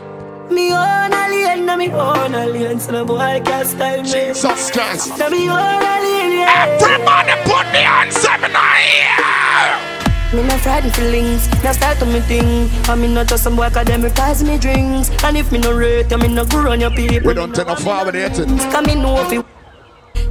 [0.52, 4.10] Me own alien, na me own alien, so the boy can't style me.
[4.10, 5.18] Jesus Christ.
[5.18, 6.78] Na me own alien, yeah.
[6.82, 9.96] Everybody put the hands up in the air.
[10.36, 12.70] Me no frightened feelings, no start to me thing.
[12.90, 15.10] I mean not just some boy cause them requires me drinks.
[15.24, 17.30] And if me no rate, I mean no grow on your people.
[17.30, 18.36] We don't take no forward eh, yet.
[18.74, 19.46] Come in know if it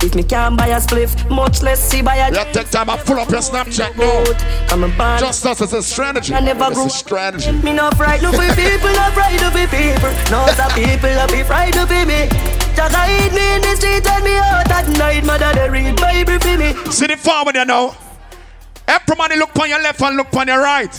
[0.03, 3.01] if me can't buy a spliff, much less see buy a Yeah, take time and
[3.01, 4.25] pull up your Snapchat now.
[4.73, 5.21] I'm a band.
[5.21, 6.35] Just us as a strategy.
[6.35, 7.53] I never It's grew a strategy.
[7.53, 10.11] Me no frightened for people, no frightened for people.
[10.31, 12.29] No some people I be frightened for me.
[12.75, 15.25] Just hide me in the street and me out at night.
[15.25, 16.75] Mother they read Bible for me.
[16.93, 17.95] See the forward you know.
[18.87, 20.93] Everybody look on your left and look on your right.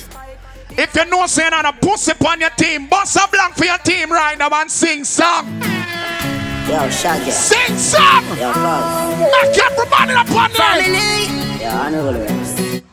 [0.77, 3.77] If you know saying on a pussy on your team, bust a blank for your
[3.79, 5.74] team right now and sing song.
[6.67, 7.29] Yo, Shaggy.
[7.29, 8.23] Sing song!
[8.37, 9.19] Yo, Buzz.
[9.19, 10.81] Make everybody up on there!
[11.61, 12.83] Yo, I know rest.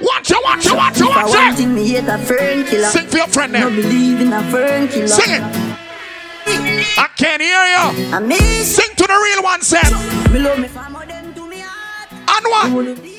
[0.00, 1.56] Watch it, watch it, watch it, If I watch it!
[1.56, 2.88] thing, me hate a fern killer.
[2.88, 5.06] Sing for your friend No believe in a fern killer.
[5.06, 5.42] Sing it!
[6.98, 8.14] I can't hear you.
[8.14, 8.74] I miss.
[8.74, 10.32] Sing to the real one, Seth.
[10.32, 12.10] Me love me family, them to me heart.
[12.10, 13.11] And what?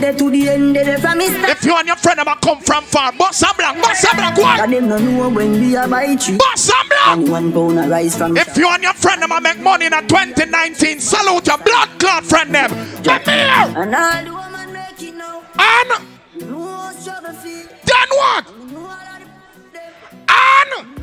[0.00, 4.34] If you and your friend a come from far, bust a blank, bust a blank,
[4.36, 4.70] Cause what?
[4.70, 6.36] them no know when we a buy tree.
[6.36, 7.06] Bust a blank!
[7.06, 9.92] And one pound a rise from If you and your friend a make money in
[9.92, 12.70] a 2019, salute your blood clot friend them.
[13.02, 13.82] Let me hear.
[13.82, 15.42] And all the woman make it now.
[15.58, 17.66] And No struggle feel.
[17.84, 18.44] then what?
[18.72, 19.92] No all of them.
[20.28, 20.98] And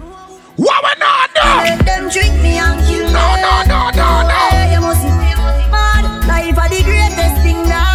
[0.58, 1.42] what we not do?
[1.42, 3.14] Let them trick me and kill me.
[3.14, 4.72] No, no, no, no, no.
[4.74, 5.10] You must be
[5.72, 6.28] mad.
[6.28, 7.95] Life are the greatest thing now.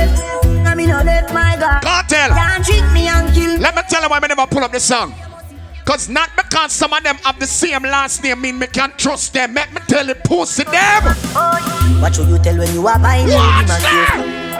[0.00, 0.66] Me no left.
[0.66, 1.82] I me no oh, left my God.
[1.82, 2.30] Cartel.
[2.30, 3.58] Can't trick me and kill.
[3.60, 5.14] Let me tell you why I never pull up the song.
[5.84, 9.32] Cause not because some of them have the same last name mean me can't trust
[9.32, 9.54] them.
[9.54, 11.02] Let me tell you, pussy them.
[12.00, 14.50] What should you tell when you are buying Watch man them.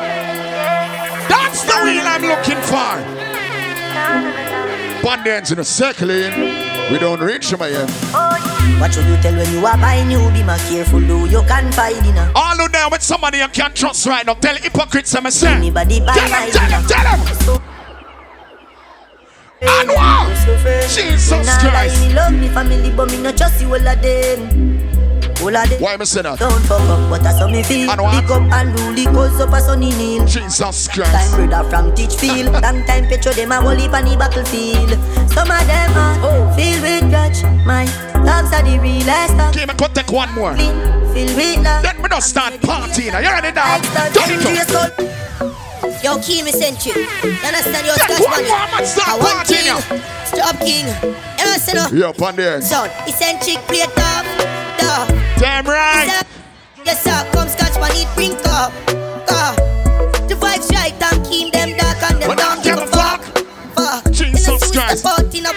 [1.29, 3.21] That's the wheel I'm looking for.
[5.03, 6.70] Bandits in a circle in.
[6.91, 7.87] We don't reach them here.
[8.81, 11.71] What should you tell when you are buying you be my careful do you can
[11.73, 14.35] find in a All of them with somebody you can't trust right now.
[14.35, 15.53] Tell hypocrites I'm say.
[15.53, 17.63] anybody buy Tell them, tell them, tell them.
[19.63, 20.31] And what?
[20.89, 22.01] Jesus Me nah lie, Christ.
[22.01, 24.80] me love me family but me no trust you all of them
[25.43, 26.39] all of them Why am I saying that?
[26.39, 28.23] don't fuck up but that's how me feel And what?
[28.23, 31.13] Pick up and rule the cause up a sunny kneel Jesus Christ.
[31.13, 34.91] Time brother from Teachfield Long time petro them a whole heap on the battlefield
[35.31, 36.53] Some of them are oh.
[36.57, 37.85] filled with grudge My
[38.25, 40.55] dogs are the realest of Okay, me could take one more.
[40.55, 40.77] clean
[41.15, 43.11] Filled with love Then we don't start partying.
[43.17, 43.79] You ready now?
[43.95, 44.97] Like the Turn it dangerous up.
[44.97, 45.11] gold.
[46.05, 46.97] Yo, Keem Eccentric.
[46.97, 48.87] You understand your Then Scotch man money?
[49.05, 49.81] I want partying.
[49.81, 50.01] king.
[50.25, 50.87] Stop king.
[50.87, 51.93] You understand?
[51.93, 52.07] no?
[52.07, 52.69] Yeah, Bandits.
[52.71, 52.91] Sound.
[53.09, 54.60] Eccentric play top.
[55.39, 56.25] Damn right.
[56.85, 57.29] Yes, sir.
[57.33, 58.05] Come Scotch money.
[58.15, 58.73] Bring up.
[59.29, 59.55] Uh.
[60.27, 63.23] The vibes right and keep them dark and them don't give a fuck.
[63.75, 64.11] Fuck.
[64.11, 64.73] Jesus
[65.35, 65.53] You know,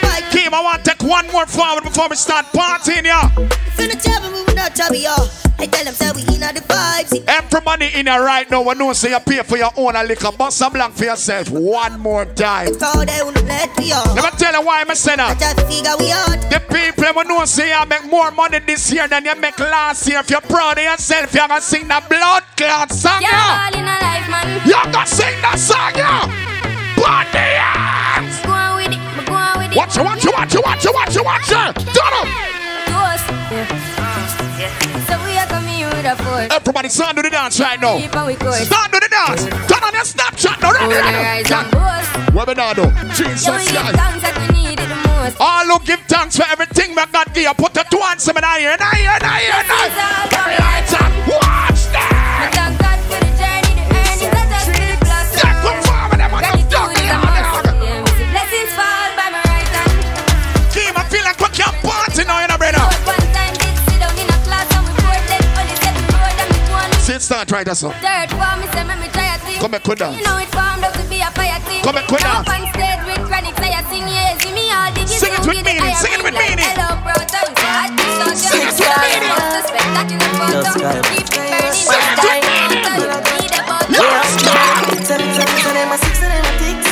[0.54, 0.62] so we Christ.
[0.62, 0.62] step out in a bike.
[0.62, 3.30] Keem, I want to take one more forward before we start partying, yeah.
[3.38, 5.16] If you not travel, we will not travel, yo.
[5.60, 7.24] I tell them, say we in the vibes.
[7.28, 10.32] Everybody in here right now, we know say you pay for your own a liquor.
[10.32, 12.78] Bust some blank for yourself one more time.
[12.80, 14.16] Call they won't let me on.
[14.16, 15.38] Let me tell you why I say I that.
[15.40, 16.52] try to figure we out.
[16.52, 20.08] The people we know say you make more money this year than you make last
[20.08, 20.20] year.
[20.20, 23.70] If you're proud of yourself, you're gonna sing the blood clot song, yeah.
[23.70, 24.68] in a life, man.
[24.68, 26.53] You're gonna sing that song, yeah.
[29.96, 30.34] Go on with it.
[30.34, 31.74] Watch it, watch it, watch it, watch it, watch it.
[31.94, 32.28] Turn up.
[32.90, 33.26] Toast.
[35.08, 36.50] So we are coming here with a force.
[36.52, 37.98] Everybody, start do the dance right now.
[38.00, 38.66] Keep on we course.
[38.66, 39.44] Start do the dance.
[39.46, 40.70] Turn on your Snapchat now.
[40.70, 41.44] Over Ready, the ready.
[41.78, 42.08] rise.
[42.34, 42.86] What we now do?
[43.14, 43.96] Jesus Yeah, we give Christ.
[43.96, 45.38] thanks that we need it the most.
[45.40, 47.54] All who give thanks for everything we got give.
[47.54, 49.86] Put the two hands in my ear, in my ear, in my ear, in my
[49.86, 49.94] ear.
[50.34, 51.23] Give
[67.24, 67.96] Let's start right us up.
[68.04, 69.56] Third form, me say me me try a thing.
[69.64, 71.80] Come back, could You know it formed up to be a fire thing.
[71.80, 72.52] Come back, could Now dance.
[72.52, 75.40] up on stage with chronic, say I sing, yeah, see me all diggy Sing it
[75.40, 76.68] so with with meaning, I sing it ring with like meaning.
[76.68, 79.40] Hello, proton, say I think so, Sing it just with like meaning.
[79.40, 80.68] the spectacular photo.
[80.68, 83.40] Just like- Keep it burning, Sing it just like with mountain.
[83.40, 83.96] Need a button.
[85.08, 86.88] Seven, seven, seven, them a six and them a ticks.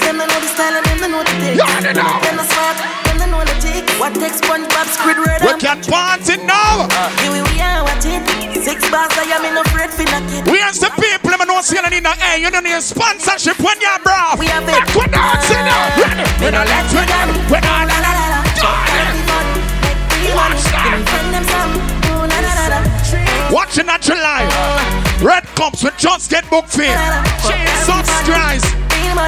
[0.00, 1.60] Them they know the style and them they know the tick.
[1.60, 3.84] Them the smart, them they know the tick.
[4.00, 6.88] What takes SpongeBob, Squidward, We and can party now.
[7.20, 8.24] Here we we are what it.
[8.64, 9.64] Six bars, I am in a
[11.64, 12.38] people, I'm not saying in the air.
[12.38, 14.38] You don't need sponsorship when you're broke.
[14.38, 14.68] We have it.
[14.68, 15.32] Back with now.
[15.96, 16.24] Ready?
[16.44, 17.28] We don't let you down.
[17.48, 18.44] We don't la la la la.
[20.34, 20.98] Watch that.
[23.52, 25.22] Watching at your life.
[25.22, 26.92] Red cups we just get book fee.
[27.42, 28.83] Jesus Christ.
[29.14, 29.22] You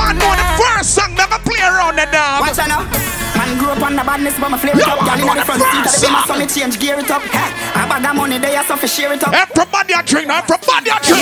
[0.00, 2.40] want to know the first song that I play around the dog?
[2.40, 2.88] Watch out now.
[3.36, 5.04] Man grew up on the badness, but my flare it Yo, up.
[5.04, 6.32] I Girl inna know the the front seat, first of the bima, song.
[6.32, 7.20] so me change gear it up.
[7.20, 7.44] Ha,
[7.76, 9.36] I bag of money, they are so for share it up.
[9.36, 10.40] Everybody a drink now.
[10.40, 11.20] Everybody a drink.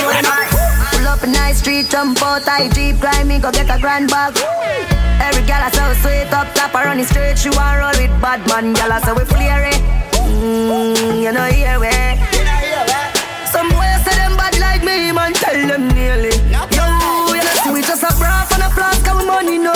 [0.95, 4.07] Pull up a nice street, jump out, I jeep, climb me, go get a grand
[4.07, 4.39] bag.
[5.19, 8.15] Every gal I so sweet up top, I run it straight, she want roll with
[8.23, 9.81] bad man, gal I so we flare it.
[10.23, 11.91] Mm, you know here we.
[13.51, 16.32] Some boys say them bad like me, man, tell them nearly.
[18.75, 19.73] Bra and flask of money, no.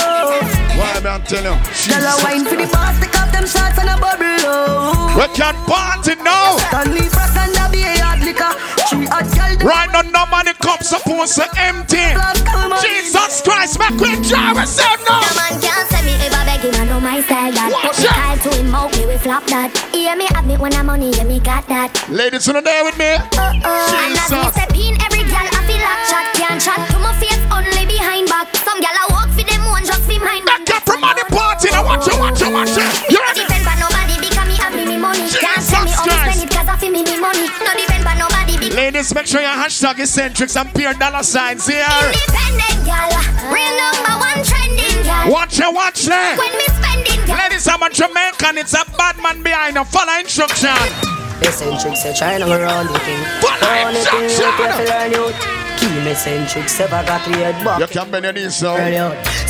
[0.77, 1.57] Why am I telling you?
[1.89, 5.13] Gal a wine for the boss, take off them shots and a bubble, oh.
[5.17, 6.57] We can party now.
[6.69, 8.53] Stanley Frost and a be hard liquor.
[8.89, 12.05] Three hot gal, Right now, no money cups supposed to empty.
[12.81, 15.21] Jesus Christ, make we try ourselves now.
[15.25, 17.69] The man can't say me ever begging, I know my style that.
[17.73, 18.13] Watch Put me it.
[18.13, 19.73] tied to him, out me we flop that.
[19.91, 21.91] Hear me have me when I'm money, yeah me got that.
[22.09, 23.17] Ladies, you there with me?
[23.35, 24.05] Uh oh.
[24.05, 24.53] And as me Jesus.
[24.53, 27.36] step in, every gal I feel like chat can't chat to my face only behind
[28.87, 28.95] back.
[28.95, 30.45] Some I walk for them one just for mine.
[30.45, 31.83] Back up from the party now.
[31.85, 33.11] Watch it, watch it, watch it.
[33.11, 33.41] You No ready?
[33.43, 35.19] depend on nobody because me have me me money.
[35.31, 36.23] Can't Jesus tell me how me Christ.
[36.23, 37.47] spend it 'cause I feel me me money.
[37.63, 41.65] No depend on nobody because Ladies, make sure your hashtag Eccentrix and peer dollar signs
[41.67, 41.85] here.
[41.85, 43.09] independent gal,
[43.51, 45.29] real number one trending gal.
[45.29, 46.37] Watch it, watch it.
[46.37, 47.37] When me spending gal.
[47.37, 48.57] Ladies, I'm a Jamaican.
[48.57, 50.75] It's a bad man behind the follow instruction.
[51.41, 53.21] Eccentrix, say trying to around the thing.
[53.41, 55.56] Follow Only thing instruction.
[55.77, 56.03] Pay for learn you.
[56.03, 57.79] Key Eccentrix, ever got weird back.
[57.79, 58.75] You can bend your knees now.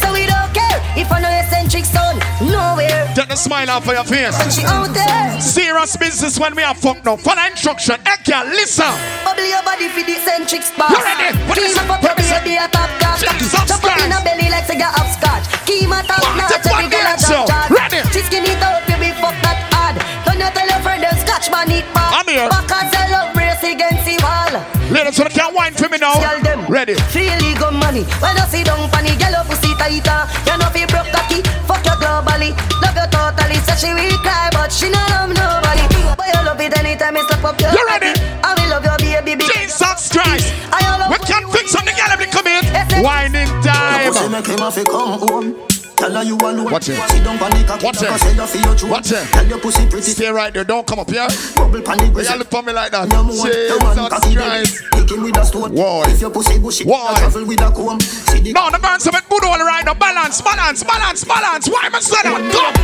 [0.02, 3.08] So we don't care if I know Eccentrix Sound, nowhere.
[3.16, 4.36] Take the smile off of your face.
[4.56, 5.40] She out there.
[5.42, 7.16] Serious business when we are fucked now.
[7.16, 7.96] Follow instruction.
[8.06, 8.86] Ekia, listen.
[9.24, 10.90] Bubble your body for the eccentric spot.
[10.92, 11.38] You ready?
[11.48, 11.90] What is Keep it?
[11.90, 12.44] up your What is it?
[12.44, 12.90] baby a top.
[13.40, 15.46] Jesus Chop up in a belly like say you have scotch.
[15.66, 17.70] Keep a top notch, every girl a drop shot.
[17.70, 18.02] Ready?
[18.14, 19.98] She skinny out, baby, fuck that hard.
[20.26, 22.14] Don't you tell your friend them scotch man it back.
[22.22, 22.50] I'm here.
[22.50, 23.34] Back and sell up,
[24.90, 26.14] Ladies, you can't wine for me now.
[26.16, 26.66] Tell them.
[26.72, 26.96] Ready?
[27.12, 28.04] Feel ego money.
[28.24, 30.24] When I see down funny, girl up pussy tighter.
[30.48, 32.56] You know fi broke cocky, fuck you globally.
[32.80, 35.84] Love you totally, so she will cry, but she not love nobody.
[36.16, 38.16] But you love it anytime it's slap up your You ready?
[38.40, 39.36] I will love your baby.
[39.36, 39.44] baby.
[39.52, 40.56] Jesus Christ.
[40.72, 42.64] I love We can fix something, girl, if they come in.
[42.72, 43.04] Yes, sir.
[43.04, 44.08] Whining time.
[45.98, 46.14] Pussy him have to come home.
[46.14, 46.72] Tell her you alone.
[46.72, 47.00] Watch it.
[47.28, 48.20] On the cocky, Watch it.
[48.20, 48.92] say you feel your throat.
[48.92, 49.28] Watch it.
[49.32, 50.12] Tell your pussy pretty.
[50.12, 50.64] Stay right there.
[50.64, 51.28] Don't come up here.
[51.56, 52.38] Bubble pan the You grizzly.
[52.38, 53.10] look for me like that.
[53.10, 54.36] No more, no Jesus.
[54.36, 54.84] Christ.
[54.92, 55.74] Kick him with a stone.
[55.74, 56.04] Why?
[56.08, 57.14] If your pussy bushy, Why?
[57.18, 58.00] travel with a comb.
[58.00, 59.94] See the No, the have a good all right now.
[59.94, 61.68] Balance, balance, balance, balance.
[61.70, 62.52] Why am I saying that?
[62.54, 62.76] Come.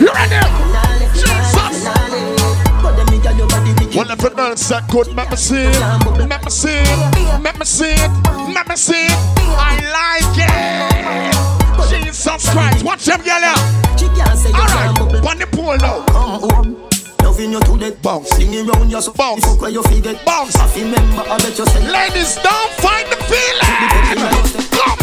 [0.00, 0.40] You ready?
[1.14, 1.84] Jesus.
[2.82, 3.94] But them nigga your body big.
[3.94, 5.80] Well, if a girl said good, let me see it.
[6.28, 7.42] Let me see it.
[7.42, 8.10] Let me see it.
[8.54, 9.12] Let me see it.
[9.60, 10.29] I like
[13.04, 13.40] Them, girl.
[13.40, 13.96] yeah.
[13.96, 15.28] She can't say you can't bubble.
[15.28, 16.04] On the pool now.
[17.24, 18.02] Loving you to death.
[18.02, 18.28] Bounce.
[18.30, 19.44] Singing round your so Bounce.
[19.44, 20.14] Fuck where you figure.
[20.26, 20.56] Bounce.
[20.56, 21.22] I feel member.
[21.22, 21.90] I bet you say.
[21.90, 24.70] Ladies, don't find the feeling.
[24.70, 24.99] Come.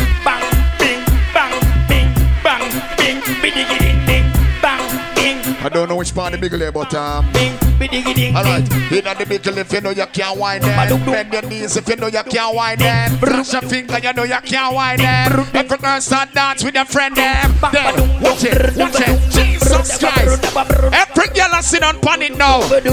[5.78, 7.32] Don't know which part the big but um.
[7.34, 8.98] bing, bidigi ding All right, ding.
[8.98, 11.06] in the middle if you know you can't wind them.
[11.06, 13.18] Bend your knees if you know you can't wind them.
[13.20, 15.46] Flash your finger, you know you can't wind them.
[15.54, 17.54] Every girl start dance with your friend them.
[17.72, 19.32] Then watch it, watch it.
[19.32, 20.56] Jesus Christ.
[20.56, 22.68] Every girl I sit on pan it now.
[22.68, 22.86] Get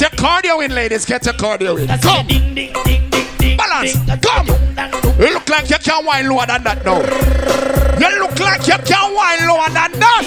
[0.00, 1.04] your cardio in, ladies.
[1.04, 1.88] Get your cardio in.
[2.00, 2.26] Come,
[3.80, 5.00] ding, ding, ding, ding, ding, balance.
[5.02, 5.20] Come.
[5.20, 6.98] You look like you can't wind lower than that now.
[7.98, 10.24] You look like you can't wind lower than that.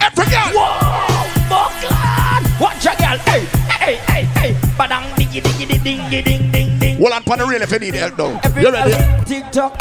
[0.00, 0.50] Every girl.
[0.56, 2.46] Whoa, Buckland.
[2.60, 3.44] Watch a girl, hey,
[3.80, 4.52] hey, hey, hey.
[4.78, 5.78] Badang, diggy, diggy, diggy,
[6.10, 6.96] diggy, ding, ding, ding.
[6.98, 8.40] Hold on, pan the rail if you need help now.
[8.60, 8.92] You ready?
[8.92, 9.78] girl, Tick tock,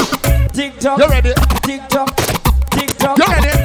[0.51, 1.33] tick tock, You ready?
[1.63, 2.15] tick tock,
[2.71, 3.17] tick tock.
[3.17, 3.64] You ready?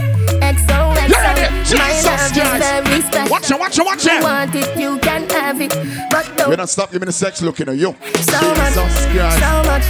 [1.14, 2.00] XO, You ready?
[2.00, 2.84] XO, my Jesus Christ.
[2.84, 3.30] very special.
[3.30, 4.22] Watch it, watch it, You it.
[4.22, 5.70] want it, you can have it,
[6.10, 7.94] but don't don't stop giving the sex looking at you.
[8.20, 9.38] so much, Christ.
[9.40, 9.84] so much,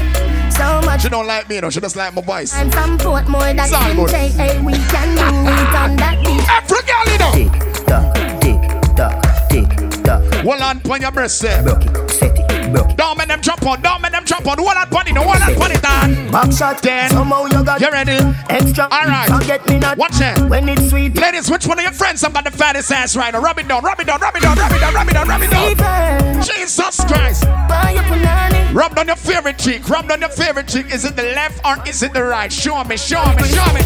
[0.52, 1.02] so much.
[1.02, 1.70] She don't like me, no.
[1.70, 2.54] She just like my voice.
[2.54, 4.10] I'm from Portmore, that's Sound in good.
[4.10, 4.28] J.
[4.28, 6.44] Hey, we can do it on that beat.
[6.50, 7.32] Every girl, you know.
[7.32, 7.52] Tick
[7.86, 8.60] tock, tick
[8.96, 9.80] tock, tick
[10.42, 11.62] Hold on, point your breast there.
[11.62, 12.96] Broke it, set it, it.
[12.96, 14.58] Don't make them jump on, don't make them jump on.
[14.58, 16.30] Hold on, point it, hold on, point it on.
[16.30, 18.18] Back shot, Then, somehow you got you ready?
[18.48, 18.84] extra.
[18.90, 19.28] All right.
[19.30, 19.96] Forget me not.
[19.98, 20.38] Watch it.
[20.48, 21.16] When it's sweet.
[21.16, 23.40] Ladies, which one of your friends have got the fattest ass right now?
[23.40, 25.28] Rub it down, rub it down, rub it down, rub it down, rub it down,
[25.28, 26.42] rub it down.
[26.42, 27.44] Jesus Christ.
[27.68, 28.74] Buy your punani.
[28.74, 29.88] Rub down your favorite cheek.
[29.88, 30.92] Rub down your favorite cheek.
[30.92, 32.52] Is it the left or is it the right?
[32.52, 33.80] Show me, show me, show me.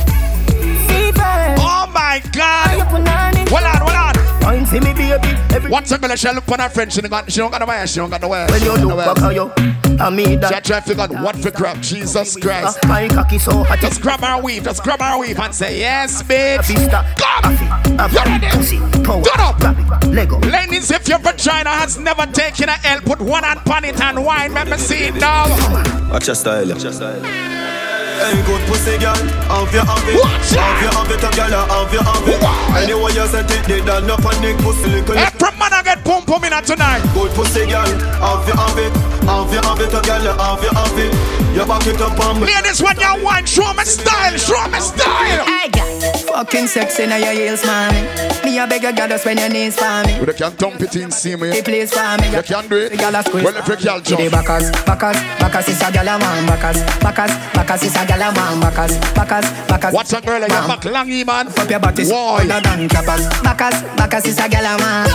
[1.57, 2.81] Oh my God.
[2.89, 4.34] Hold on, hold on.
[4.45, 5.29] Wine see me baby.
[5.55, 6.15] Every What's a girl?
[6.17, 6.93] She look for her friend.
[6.93, 7.87] She don't got, she don't got the wear.
[7.87, 8.47] She don't got the wear.
[8.49, 11.11] when you look back the at you, I mean that She try to figure out
[11.11, 11.81] what for grab.
[11.81, 12.79] Jesus Christ.
[12.85, 13.79] Uh, My cocky so hot.
[13.79, 14.65] Just grab her weave.
[14.65, 16.67] Just grab her weave and say yes, bitch.
[16.91, 17.05] Come.
[17.57, 18.13] Afi.
[18.13, 18.47] You ready?
[18.47, 19.05] Afi.
[19.05, 19.31] Pussy.
[19.41, 19.59] Up.
[19.61, 20.09] Grab it.
[20.09, 20.39] Lego.
[20.41, 24.25] Ladies, if your vagina has never taken a L, put one hand on it and
[24.25, 24.53] wine.
[24.53, 25.49] Let me see it now.
[26.11, 26.69] Watch your style.
[26.69, 27.64] Watch your style.
[28.15, 29.19] Hey, good pussy girl,
[29.51, 30.17] have you have it?
[30.23, 30.55] Watch.
[30.55, 32.39] Have you have it, a girl, have you have it?
[32.39, 32.83] Why?
[32.83, 35.19] Anyway you set it, they done up on the pussy little.
[35.19, 37.03] Every man I get pum pum in tonight.
[37.13, 37.91] Good pussy girl,
[38.23, 38.95] have you have it?
[39.27, 41.13] Have you have it, a girl, have you have it?
[41.55, 42.47] You back it up on me.
[42.47, 45.45] Ladies, when you wine, show me style, show me style.
[45.47, 46.13] Hey, girl.
[46.31, 48.61] Fucking sexy now your heels for me.
[48.61, 50.15] Me a beg you girl just when your knees for me.
[50.25, 51.51] But you can dump it in, see me.
[51.51, 52.31] The place for me.
[52.31, 52.91] You can do it.
[52.91, 53.45] The girl a squeeze.
[53.45, 54.33] Well, if you can Give the jump.
[54.33, 56.47] backers, backers, backers is a girl a man.
[56.47, 58.61] Backers, backers, backers is a girl a man.
[58.61, 59.93] Backers, backers, backers.
[59.93, 60.69] What's a girl like your Man.
[60.69, 61.49] back longy, man?
[61.49, 62.47] Up your body, Why?
[62.47, 63.23] other than clappers.
[63.43, 65.07] Backers, backers is a girl a man.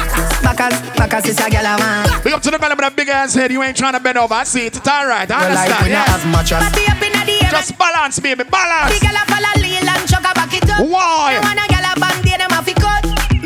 [0.43, 2.21] Backers, backers is a girl a man.
[2.23, 3.51] Big up to the girl with a big ass head.
[3.51, 4.33] You ain't trying to bend over.
[4.33, 4.75] I see it.
[4.75, 5.29] It's all right.
[5.31, 5.85] I Your life understand.
[5.87, 6.35] we not have Yes.
[6.35, 6.63] mattress.
[6.67, 7.51] Party up inna the air.
[7.51, 8.43] Just balance, baby.
[8.43, 8.99] Balance.
[8.99, 9.09] The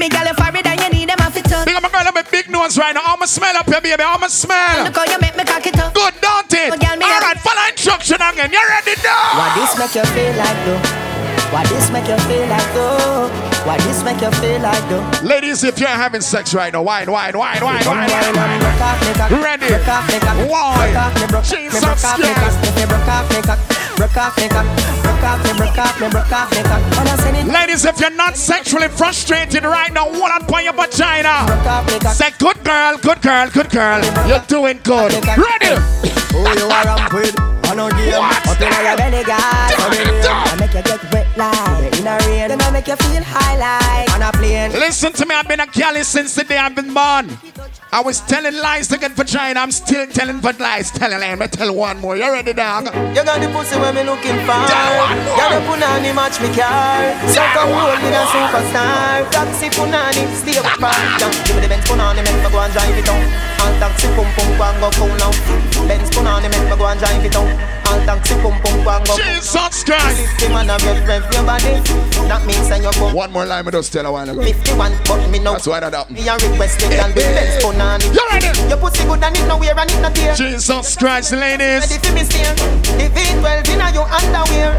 [0.10, 0.24] cut.
[0.26, 1.66] Me gyal a forehead and you need them a fi tuck.
[1.66, 3.04] Big up my girl with big nose right now.
[3.06, 4.04] I'ma smell up here, baby.
[4.04, 4.84] I'ma smell.
[4.84, 5.94] Look how you make me cock it up.
[5.94, 6.72] Good, don't it?
[6.74, 8.52] Oh, girl, me All follow instruction again.
[8.52, 9.40] You ready now?
[9.40, 10.82] What this make you feel like though?
[11.54, 13.30] What this make you feel like though?
[13.64, 15.06] What this make you feel like though?
[15.22, 18.50] Ladies, if you're having sex right now, wine, wine, wine, wine, Come wine, wine wine.
[18.50, 19.32] and broke off me cock.
[19.32, 19.68] Ready?
[19.68, 20.50] Broke off.
[20.50, 20.92] Why?
[20.92, 21.46] Broke off me broke.
[21.46, 21.82] Jesus
[22.20, 24.66] Me broke off me cock.
[24.66, 24.90] Christ.
[24.90, 25.54] If me broke off me.
[25.54, 26.02] Broke off me.
[26.02, 26.82] Broke off me, broke off me, broke off me cock.
[26.98, 27.54] When I send it.
[27.54, 31.46] Ladies, if you're not sexually frustrated right now, what hold on point your vagina.
[31.48, 32.14] Broke off me cock.
[32.14, 34.02] Say, good girl, good girl, good girl.
[34.28, 35.14] You're doing good.
[35.14, 35.76] Ready?
[36.34, 37.53] Who you are with?
[37.74, 38.14] On a game.
[38.14, 39.34] Up inna your belly, girl.
[39.34, 40.22] Done, On the rain.
[40.22, 40.46] done.
[40.46, 42.48] I make you get wet like in a rain.
[42.50, 44.72] Then I make you feel high like on a plane.
[44.74, 47.34] Listen to me, I've been a Cali since the day I've been born.
[47.92, 49.60] I was telling lies to get vagina.
[49.60, 50.92] I'm still telling but lies.
[50.92, 51.40] Telling lies.
[51.40, 52.16] Me tell one more.
[52.16, 52.86] You ready, dog?
[52.94, 54.54] You got the pussy when me looking for.
[54.70, 55.38] Tell one more.
[55.38, 57.02] Girl, you punani match me car.
[57.30, 59.30] Suck a hole with a superstar.
[59.34, 60.94] Taxi punani, stay park.
[61.18, 63.53] Yeah, Give me the Benz punani, make me go and drive it down.
[63.64, 65.32] All taxi pum pum go and go cool now.
[65.88, 67.83] Benz punani, make me go and drive it down.
[67.94, 69.18] All taxi pum pum go and go.
[69.18, 70.18] Jesus Christ.
[70.18, 71.78] Lift him and a rev rev your body.
[72.26, 74.42] That means that you go One more line, me just tell a while ago.
[74.42, 75.54] 51, but me no.
[75.54, 76.18] That's why that happened.
[76.18, 78.10] Me a request the girl with Benz punani.
[78.14, 78.50] You ready?
[78.70, 80.34] Your pussy good and it no wear and it no tear.
[80.34, 81.86] Jesus Christ, ladies.
[81.86, 82.54] Ready for me steer
[82.98, 84.74] The V12 inna your underwear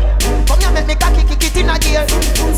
[0.47, 2.07] Come here make me cocky kick it inna gear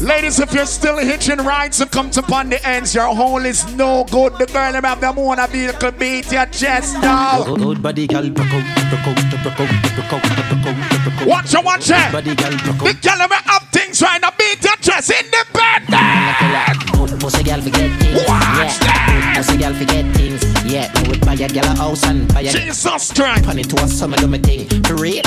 [0.00, 3.64] Ladies, if you're still hitching rides and come to upon the ends, your hole is
[3.76, 4.32] no good.
[4.38, 7.44] The girl them have them own a vehicle beat your chest now.
[7.44, 11.26] Good body girl, broke out, broke out, broke out, broke out, broke out, out.
[11.26, 12.12] Watch it, watch it.
[12.12, 13.18] Body girl, The out.
[13.18, 14.30] them have things right now.
[14.38, 15.90] Beat your chest independent.
[15.90, 18.22] Good pussy girl forget things.
[18.28, 19.34] Watch yeah.
[19.36, 20.42] Pussy girl forget things.
[20.64, 20.90] Yeah.
[21.10, 23.44] It buy a girl a house and buy a Jesus Christ.
[23.44, 24.66] Pon it to a summer do me thing.
[24.82, 25.26] Good.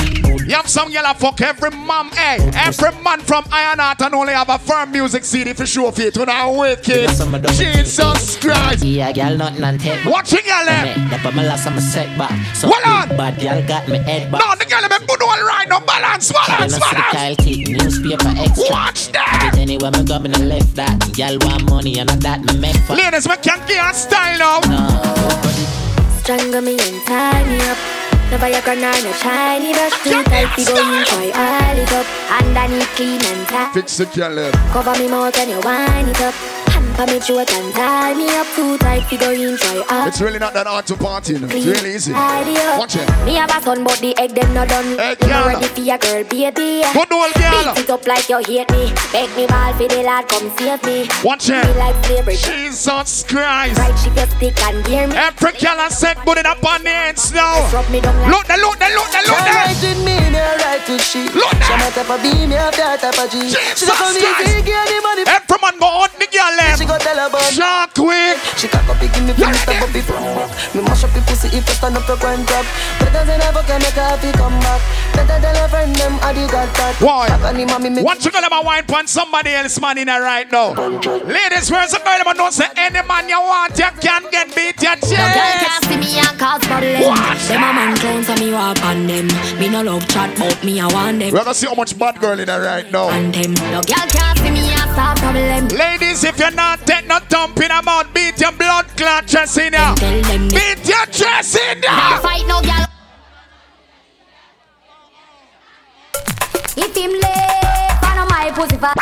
[0.49, 2.39] You have some yellow fuck every mom, eh?
[2.41, 2.51] hey.
[2.55, 6.01] Every man from Iron Heart and only have a firm music CD for show for
[6.01, 6.17] it.
[6.17, 7.09] When I wicked.
[7.53, 8.83] Jesus Christ.
[8.83, 10.05] Yeah, girl nothing on tape.
[10.05, 10.87] Watching y'all them.
[10.87, 11.09] Eh?
[11.09, 12.31] That but my last summer set back.
[12.55, 13.17] So Hold on.
[13.17, 14.41] bad girl got me head back.
[14.41, 15.67] No, the girl them good all right.
[15.69, 17.13] No balance, balance, When I see the balance.
[17.13, 18.73] Kyle T, newspaper extra.
[18.75, 19.55] Watch that.
[19.57, 20.97] Anyway, me go me left that.
[21.15, 22.95] Girl want money and I that me make for.
[22.95, 24.59] Ladies, we can't get on style now.
[26.19, 27.79] Strangle me and tie me up.
[28.29, 32.05] No Viagra nor no shiny brush Too tight fi go in try all it up
[32.37, 34.51] Underneath clean and tight Fix the girl.
[34.69, 36.35] Cover me mouth and you wind it up
[36.99, 40.19] Hamper me throat and tie me up Too tight fi go in try all It's
[40.19, 41.33] really not that hard to party.
[41.33, 41.47] You know.
[41.47, 42.11] It's really easy.
[42.13, 42.75] Idea.
[42.77, 43.07] Watch it.
[43.23, 45.39] Me have a son but the egg them not done Egg You girl.
[45.39, 47.71] not ready for your girl baby Good old girl.
[47.71, 50.83] Beat it up like you hate me Make me ball for the lad come save
[50.83, 53.79] me Watch Me like slavery Jesus Christ.
[53.79, 56.83] Right she get stick and gear me Every girl has said put it up on
[56.83, 57.63] the ends now.
[57.71, 59.55] Rub me down like Look there, look there, look there, look She there.
[59.55, 61.79] right with me, me a right with she Look She there.
[61.79, 64.51] my type of B, me have that type of G She Jesus not come Christ.
[64.51, 66.88] easy, give the money Every man go on the girl them.
[66.89, 68.41] She go tell her about Shark quick.
[68.57, 70.17] She cock up, give me feel stop up before
[70.73, 72.65] Me mash up the pussy if you stand up your grind top
[72.97, 74.81] Better than ever can make her happy come back
[75.13, 77.29] Better than a friend them I the got that Why?
[77.45, 80.51] On the mommy What you gonna about wine pon somebody else man in there right
[80.51, 80.73] now?
[81.29, 82.25] Ladies, where's the girl?
[82.25, 85.85] But don't say any man you want, you can get beat your No girl can't
[85.85, 87.05] see me and cause problem.
[87.05, 89.29] Them a man clowns so me walk on them.
[89.61, 91.33] Me no love chat but me I want them.
[91.33, 93.09] We're gonna see how much bad girl in there right now.
[93.13, 93.53] And them.
[93.69, 94.68] No girl can't see me
[94.99, 95.67] and problem.
[95.77, 99.73] Ladies, if you're not take no thump in about beat your blood clot chest in
[99.73, 99.95] ya.
[99.95, 102.19] Beat your chest in ya.
[102.19, 102.85] fight no girl.
[106.77, 108.95] If him late, know my pussy fat.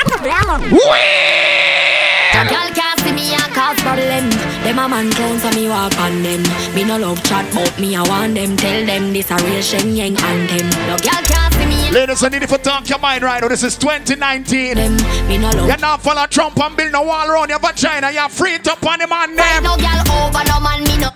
[2.38, 4.30] No girl can't see me and cause problem.
[4.64, 6.44] Them a man clowns so me walk on them.
[6.76, 8.56] Me no love chat but me I want them.
[8.58, 10.70] Tell them this a real Shenyeng anthem.
[10.88, 11.47] No girl can't.
[11.92, 13.48] Ladies, I need you to talk your mind right now.
[13.48, 14.76] This is 2019.
[14.76, 15.66] No.
[15.66, 18.12] You're not follow Trump and build no wall around your vagina.
[18.12, 19.64] You're free to on man Fight them.
[19.64, 21.10] no girl over no man me no.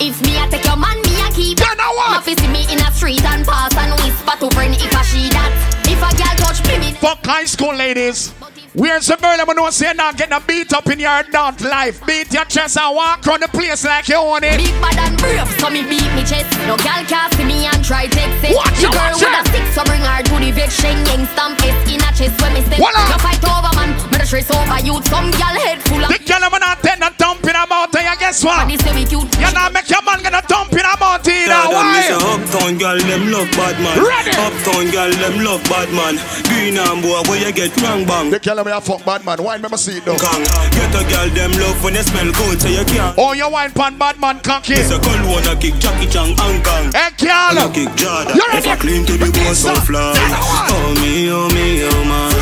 [0.00, 1.60] If me I take your man, me a keep.
[1.60, 2.26] You know what?
[2.26, 5.28] If see me in a street and pass and whisper to friend if I she
[5.28, 5.52] that.
[5.84, 8.32] If a girl touch me, me Fuck high school ladies.
[8.74, 12.04] Where's the girl that know say not getting a beat up in your adult life?
[12.06, 14.56] Beat your chest and walk around the place like you own it.
[14.56, 16.50] big bad brave, so me beat me chest.
[16.66, 18.54] No girl can see me and try take it.
[18.58, 20.74] Watch the girl watch with a stick, so bring her to the vex.
[20.82, 22.78] Shenyeng stamp it in a chest when me step.
[22.82, 23.06] Voila.
[23.14, 24.98] No fight over man, me the stress over you.
[25.06, 26.10] Some girl head full of.
[26.10, 28.00] The girl I'm not take no thumping about you.
[28.18, 28.66] Guess what?
[28.66, 29.30] Body say we cute.
[29.38, 31.32] You not make your man get a thumping about you.
[31.46, 31.74] Yeah, Either.
[31.74, 32.34] that me say Why?
[32.34, 33.96] uptown girl them love bad man.
[34.02, 34.32] Ready.
[34.36, 36.14] Uptown girl them love bad man.
[36.50, 38.30] Green and boy where you get wrong bang.
[38.30, 39.38] The girl me a fuck bad man.
[39.42, 40.18] Why never see it though?
[40.18, 40.42] Kang.
[40.74, 43.14] Get a girl them love when they smell good so you can't.
[43.18, 44.74] Oh, you wine pan bad man cocky.
[44.74, 46.92] It's a girl wanna kick Jackie Chan and Kang.
[46.92, 47.54] Hey, girl.
[47.56, 48.36] Wanna kick Jordan.
[48.36, 48.70] You If ready?
[48.70, 50.12] I clean to the bone so fly.
[50.16, 52.32] Oh me, oh me, oh man.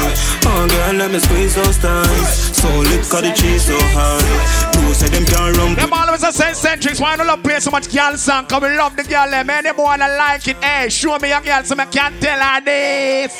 [0.46, 2.56] Oh girl, let me squeeze those thighs.
[2.56, 4.80] So lit, cause the cheese so high.
[4.80, 5.74] Who said them can't run?
[5.74, 7.00] Them always a same centrics.
[7.00, 8.46] Why don't love play so much girl song?
[8.46, 9.50] Cause we love the girl them.
[9.50, 10.62] Any boy that like it.
[10.62, 13.32] Hey, show me a girl so I can tell her this.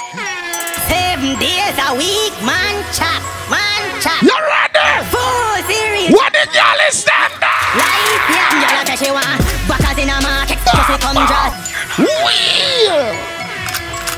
[0.89, 4.23] Seven days a week, man chop, man chop.
[4.23, 4.70] You ready?
[5.09, 6.13] Full series.
[6.13, 7.33] What the girl is that?
[7.73, 9.41] Life, yeah, girl, I she want.
[9.65, 11.71] Backers in a market, pussy come draw.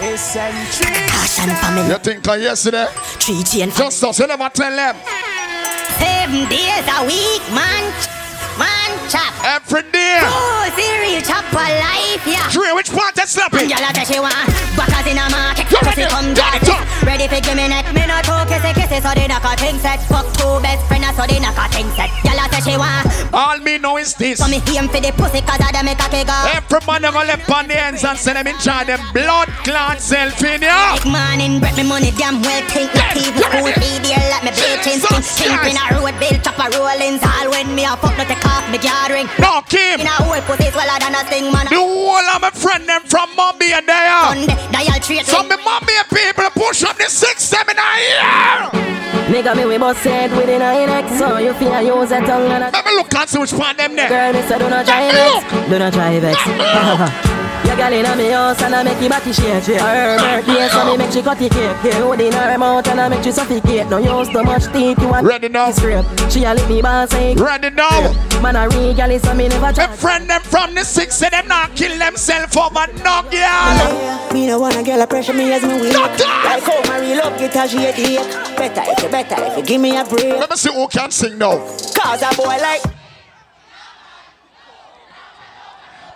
[0.03, 1.89] Eccentrix Caution family.
[1.89, 2.87] You think of yesterday?
[3.22, 4.97] Three chain Just us, you never tell them.
[6.03, 7.87] Seven days a week, man.
[8.59, 9.30] Man chop.
[9.47, 10.18] Every day.
[10.26, 12.51] Full series chop for life, yeah.
[12.51, 13.68] Three, which part is slapping?
[13.68, 14.51] Girl, I she want.
[14.74, 15.62] Backers in a market,
[17.05, 17.87] Ready for give me neck.
[17.95, 20.01] Me not talk kissy kissy, so they knock a thing set.
[20.07, 22.11] Fuck two best friends, so they knock a thing set.
[22.23, 23.07] Girl, I she want.
[23.35, 24.39] All me know is this.
[24.39, 26.47] So me aim for the pussy, cause I dem make a kick up.
[26.55, 30.01] Every man gonna left on the ends and send them in charge them blood clot
[30.01, 30.95] self in ya.
[30.95, 34.53] Like morning, bread me money, damn well think Not even school fee there, like me
[34.53, 38.15] bleaching skin Sink in a road, bill, chop a rollings All when me a fuck,
[38.19, 40.01] no take off me gathering No, Kim.
[40.01, 43.03] In a whole pussy, sweller than a sting man The whole of my friend them
[43.09, 44.13] from Mumbai and there.
[44.29, 48.70] Sunday, dial treat Some me Mumbai people push up the six seven here.
[49.32, 52.64] Nigga, me we bust head within a neck So you feel use a tongue and
[52.64, 54.09] a Let me look and see which part them there.
[54.09, 57.28] Girl, me say do not try vex Do not try vex
[57.65, 59.81] Your girl inna me house and I make your body shake shake.
[59.81, 63.01] Her birthday so me make she cut the cake Here hood in her mouth and
[63.01, 65.71] I make she suffocate No use too much teeth you want Ready now.
[65.71, 68.13] Scrape She a lick me boss say Ready now.
[68.43, 71.31] Man a real girl so me never My try friend them from the six say
[71.31, 74.33] them not kill themselves over no girl.
[74.35, 76.61] Me no wanna girl a pressure me as me weak Not that.
[76.61, 79.65] Like how my real love get a shade ache Better if you better if you
[79.65, 81.57] give me a break Let me see who can sing now.
[81.95, 82.83] Cause a boy like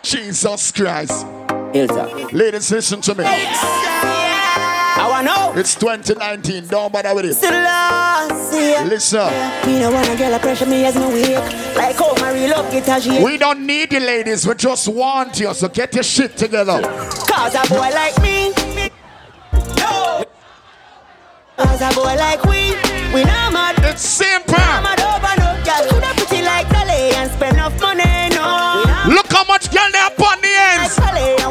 [0.06, 1.26] Jesus Christ.
[1.72, 3.24] Hilltop Ladies, listen to me.
[3.26, 6.68] I wanna know It's 2019.
[6.68, 7.34] Don't bother with it.
[7.34, 8.84] Still lost, yeah.
[8.84, 9.26] Listen.
[9.66, 11.36] Me no wanna girl a pressure me as me weak
[11.76, 14.86] Like how my real love get a shade We don't need the ladies, we just
[14.86, 15.52] want you.
[15.52, 16.80] So get your shit together.
[16.82, 18.50] Cause a boy like me
[19.76, 20.24] No
[21.58, 22.70] Cause a boy like we
[23.12, 24.54] We not mad It's simple.
[24.56, 27.55] Not mad over no girl Coulda pretty like Dolly And spend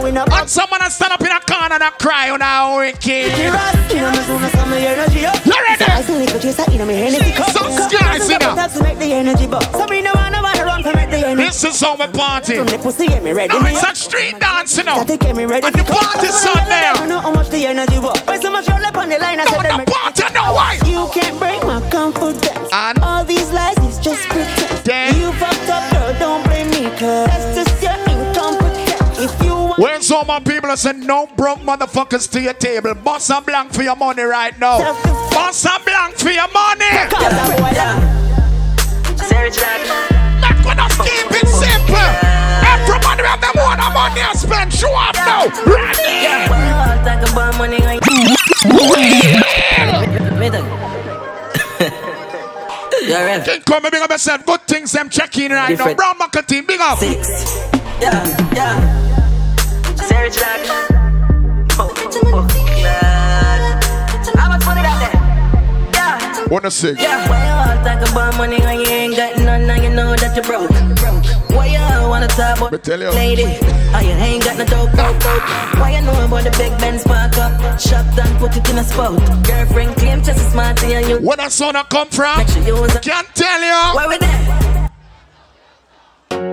[0.06, 3.34] we not And someone stand up in a corner and cry on our wicked.
[3.34, 5.86] You know me soon as some energy up You ready?
[5.86, 8.72] I still lick a chaser in me energy cup Some Cup, skies cup, in cup,
[8.74, 11.48] to make the energy bust So me no wanna wanna run to make the energy
[11.50, 12.56] This is how we party.
[12.58, 15.04] From the pussy get me ready No, it's a street dance, you know.
[15.06, 16.94] Get me ready And the party's I on there.
[16.94, 18.20] don't know how much the energy was.
[18.22, 19.40] Why so much roll up on the line?
[19.40, 20.78] I No, said them the party, no why.
[20.86, 22.70] You can't break my confidence.
[22.72, 23.00] And?
[23.00, 25.15] all these lies is just pretend.
[29.78, 32.96] Where's all my people that say no broke motherfuckers to your table?
[32.96, 34.80] Boss a blank for your money right now.
[35.32, 36.88] Boss a blank for your money.
[40.40, 42.08] Not gonna keep it simple.
[42.64, 44.72] Everybody have them one money and spend.
[44.74, 45.48] Show up now.
[45.68, 46.24] Ready?
[46.24, 47.80] Yeah, well, talk about money.
[47.80, 48.00] like-
[50.40, 50.64] Wait a
[53.04, 53.46] Yeah, Rev.
[53.46, 54.46] King come big up yourself.
[54.46, 55.68] Good things them checking right now.
[55.68, 55.98] Different.
[55.98, 57.00] Brown market team, big up.
[57.02, 59.25] Yeah, yeah.
[60.10, 60.60] Search that.
[61.80, 62.48] Oh, oh, oh.
[62.86, 64.40] Nah.
[64.40, 65.18] How much money that there?
[65.94, 66.48] Yeah.
[66.48, 66.96] Wanna sing?
[66.98, 70.16] Yeah, why you all talk about money when you ain't got none and you know
[70.16, 70.70] that you broke?
[71.56, 73.10] Why you all wanna talk about tell you.
[73.12, 73.44] lady?
[73.96, 75.44] Oh, you ain't got no dope, dope, dope.
[75.80, 77.80] Why you know about the big Benz park up?
[77.80, 79.14] Shop done, put it in a spot.
[79.46, 81.18] Girlfriend claim just as smart and you.
[81.20, 82.38] Where that son come from?
[82.38, 83.96] Make sure you use a- Can't tell you.
[83.96, 84.42] Where we there?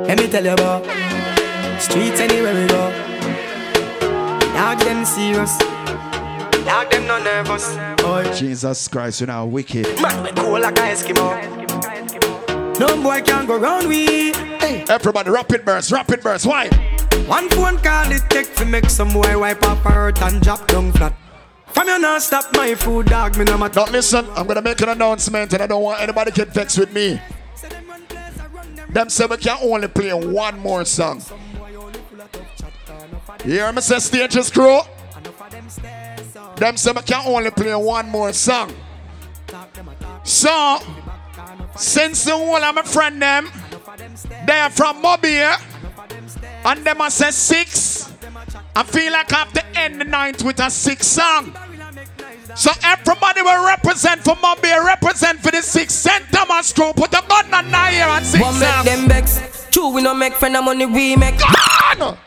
[0.09, 0.84] Let me tell you about
[1.80, 3.11] streets anywhere we go.
[4.62, 5.58] Dog them serious.
[5.58, 7.74] Dog them no nervous.
[8.00, 10.00] Boy, Jesus Christ, you're now wicked.
[10.00, 12.78] man, we cool like a Eskimo.
[12.78, 14.32] No boy can go round we.
[14.62, 14.84] Hey.
[14.88, 16.46] Everybody, rapid burst, rapid burst.
[16.46, 16.68] Why?
[17.26, 20.92] One phone call it take to make some boy wipe up hurt and drop down
[20.92, 21.12] flat.
[21.66, 23.36] From you not stop my food, dog.
[23.36, 23.80] Me no matter.
[23.80, 26.78] Now listen, I'm gonna make an announcement and I don't want anybody to get vexed
[26.78, 27.20] with me.
[28.90, 31.20] Them say we can only play one more song.
[33.45, 34.80] You hear me say stages crew?
[36.57, 38.72] Them say we can only play one more song.
[40.22, 40.78] So,
[41.76, 43.51] since the whole of my friend them,
[44.47, 45.57] they are from Mobile,
[46.64, 48.12] and them I say six,
[48.76, 51.53] I feel like I have to end the night with a six song.
[52.55, 56.24] So everybody will represent for Mobile, represent for the six St.
[56.30, 56.93] Thomas crew.
[56.95, 59.68] Put a gun on here and six One make them vex.
[59.70, 61.38] Two we no make friend of money we make.
[61.38, 62.18] Gone!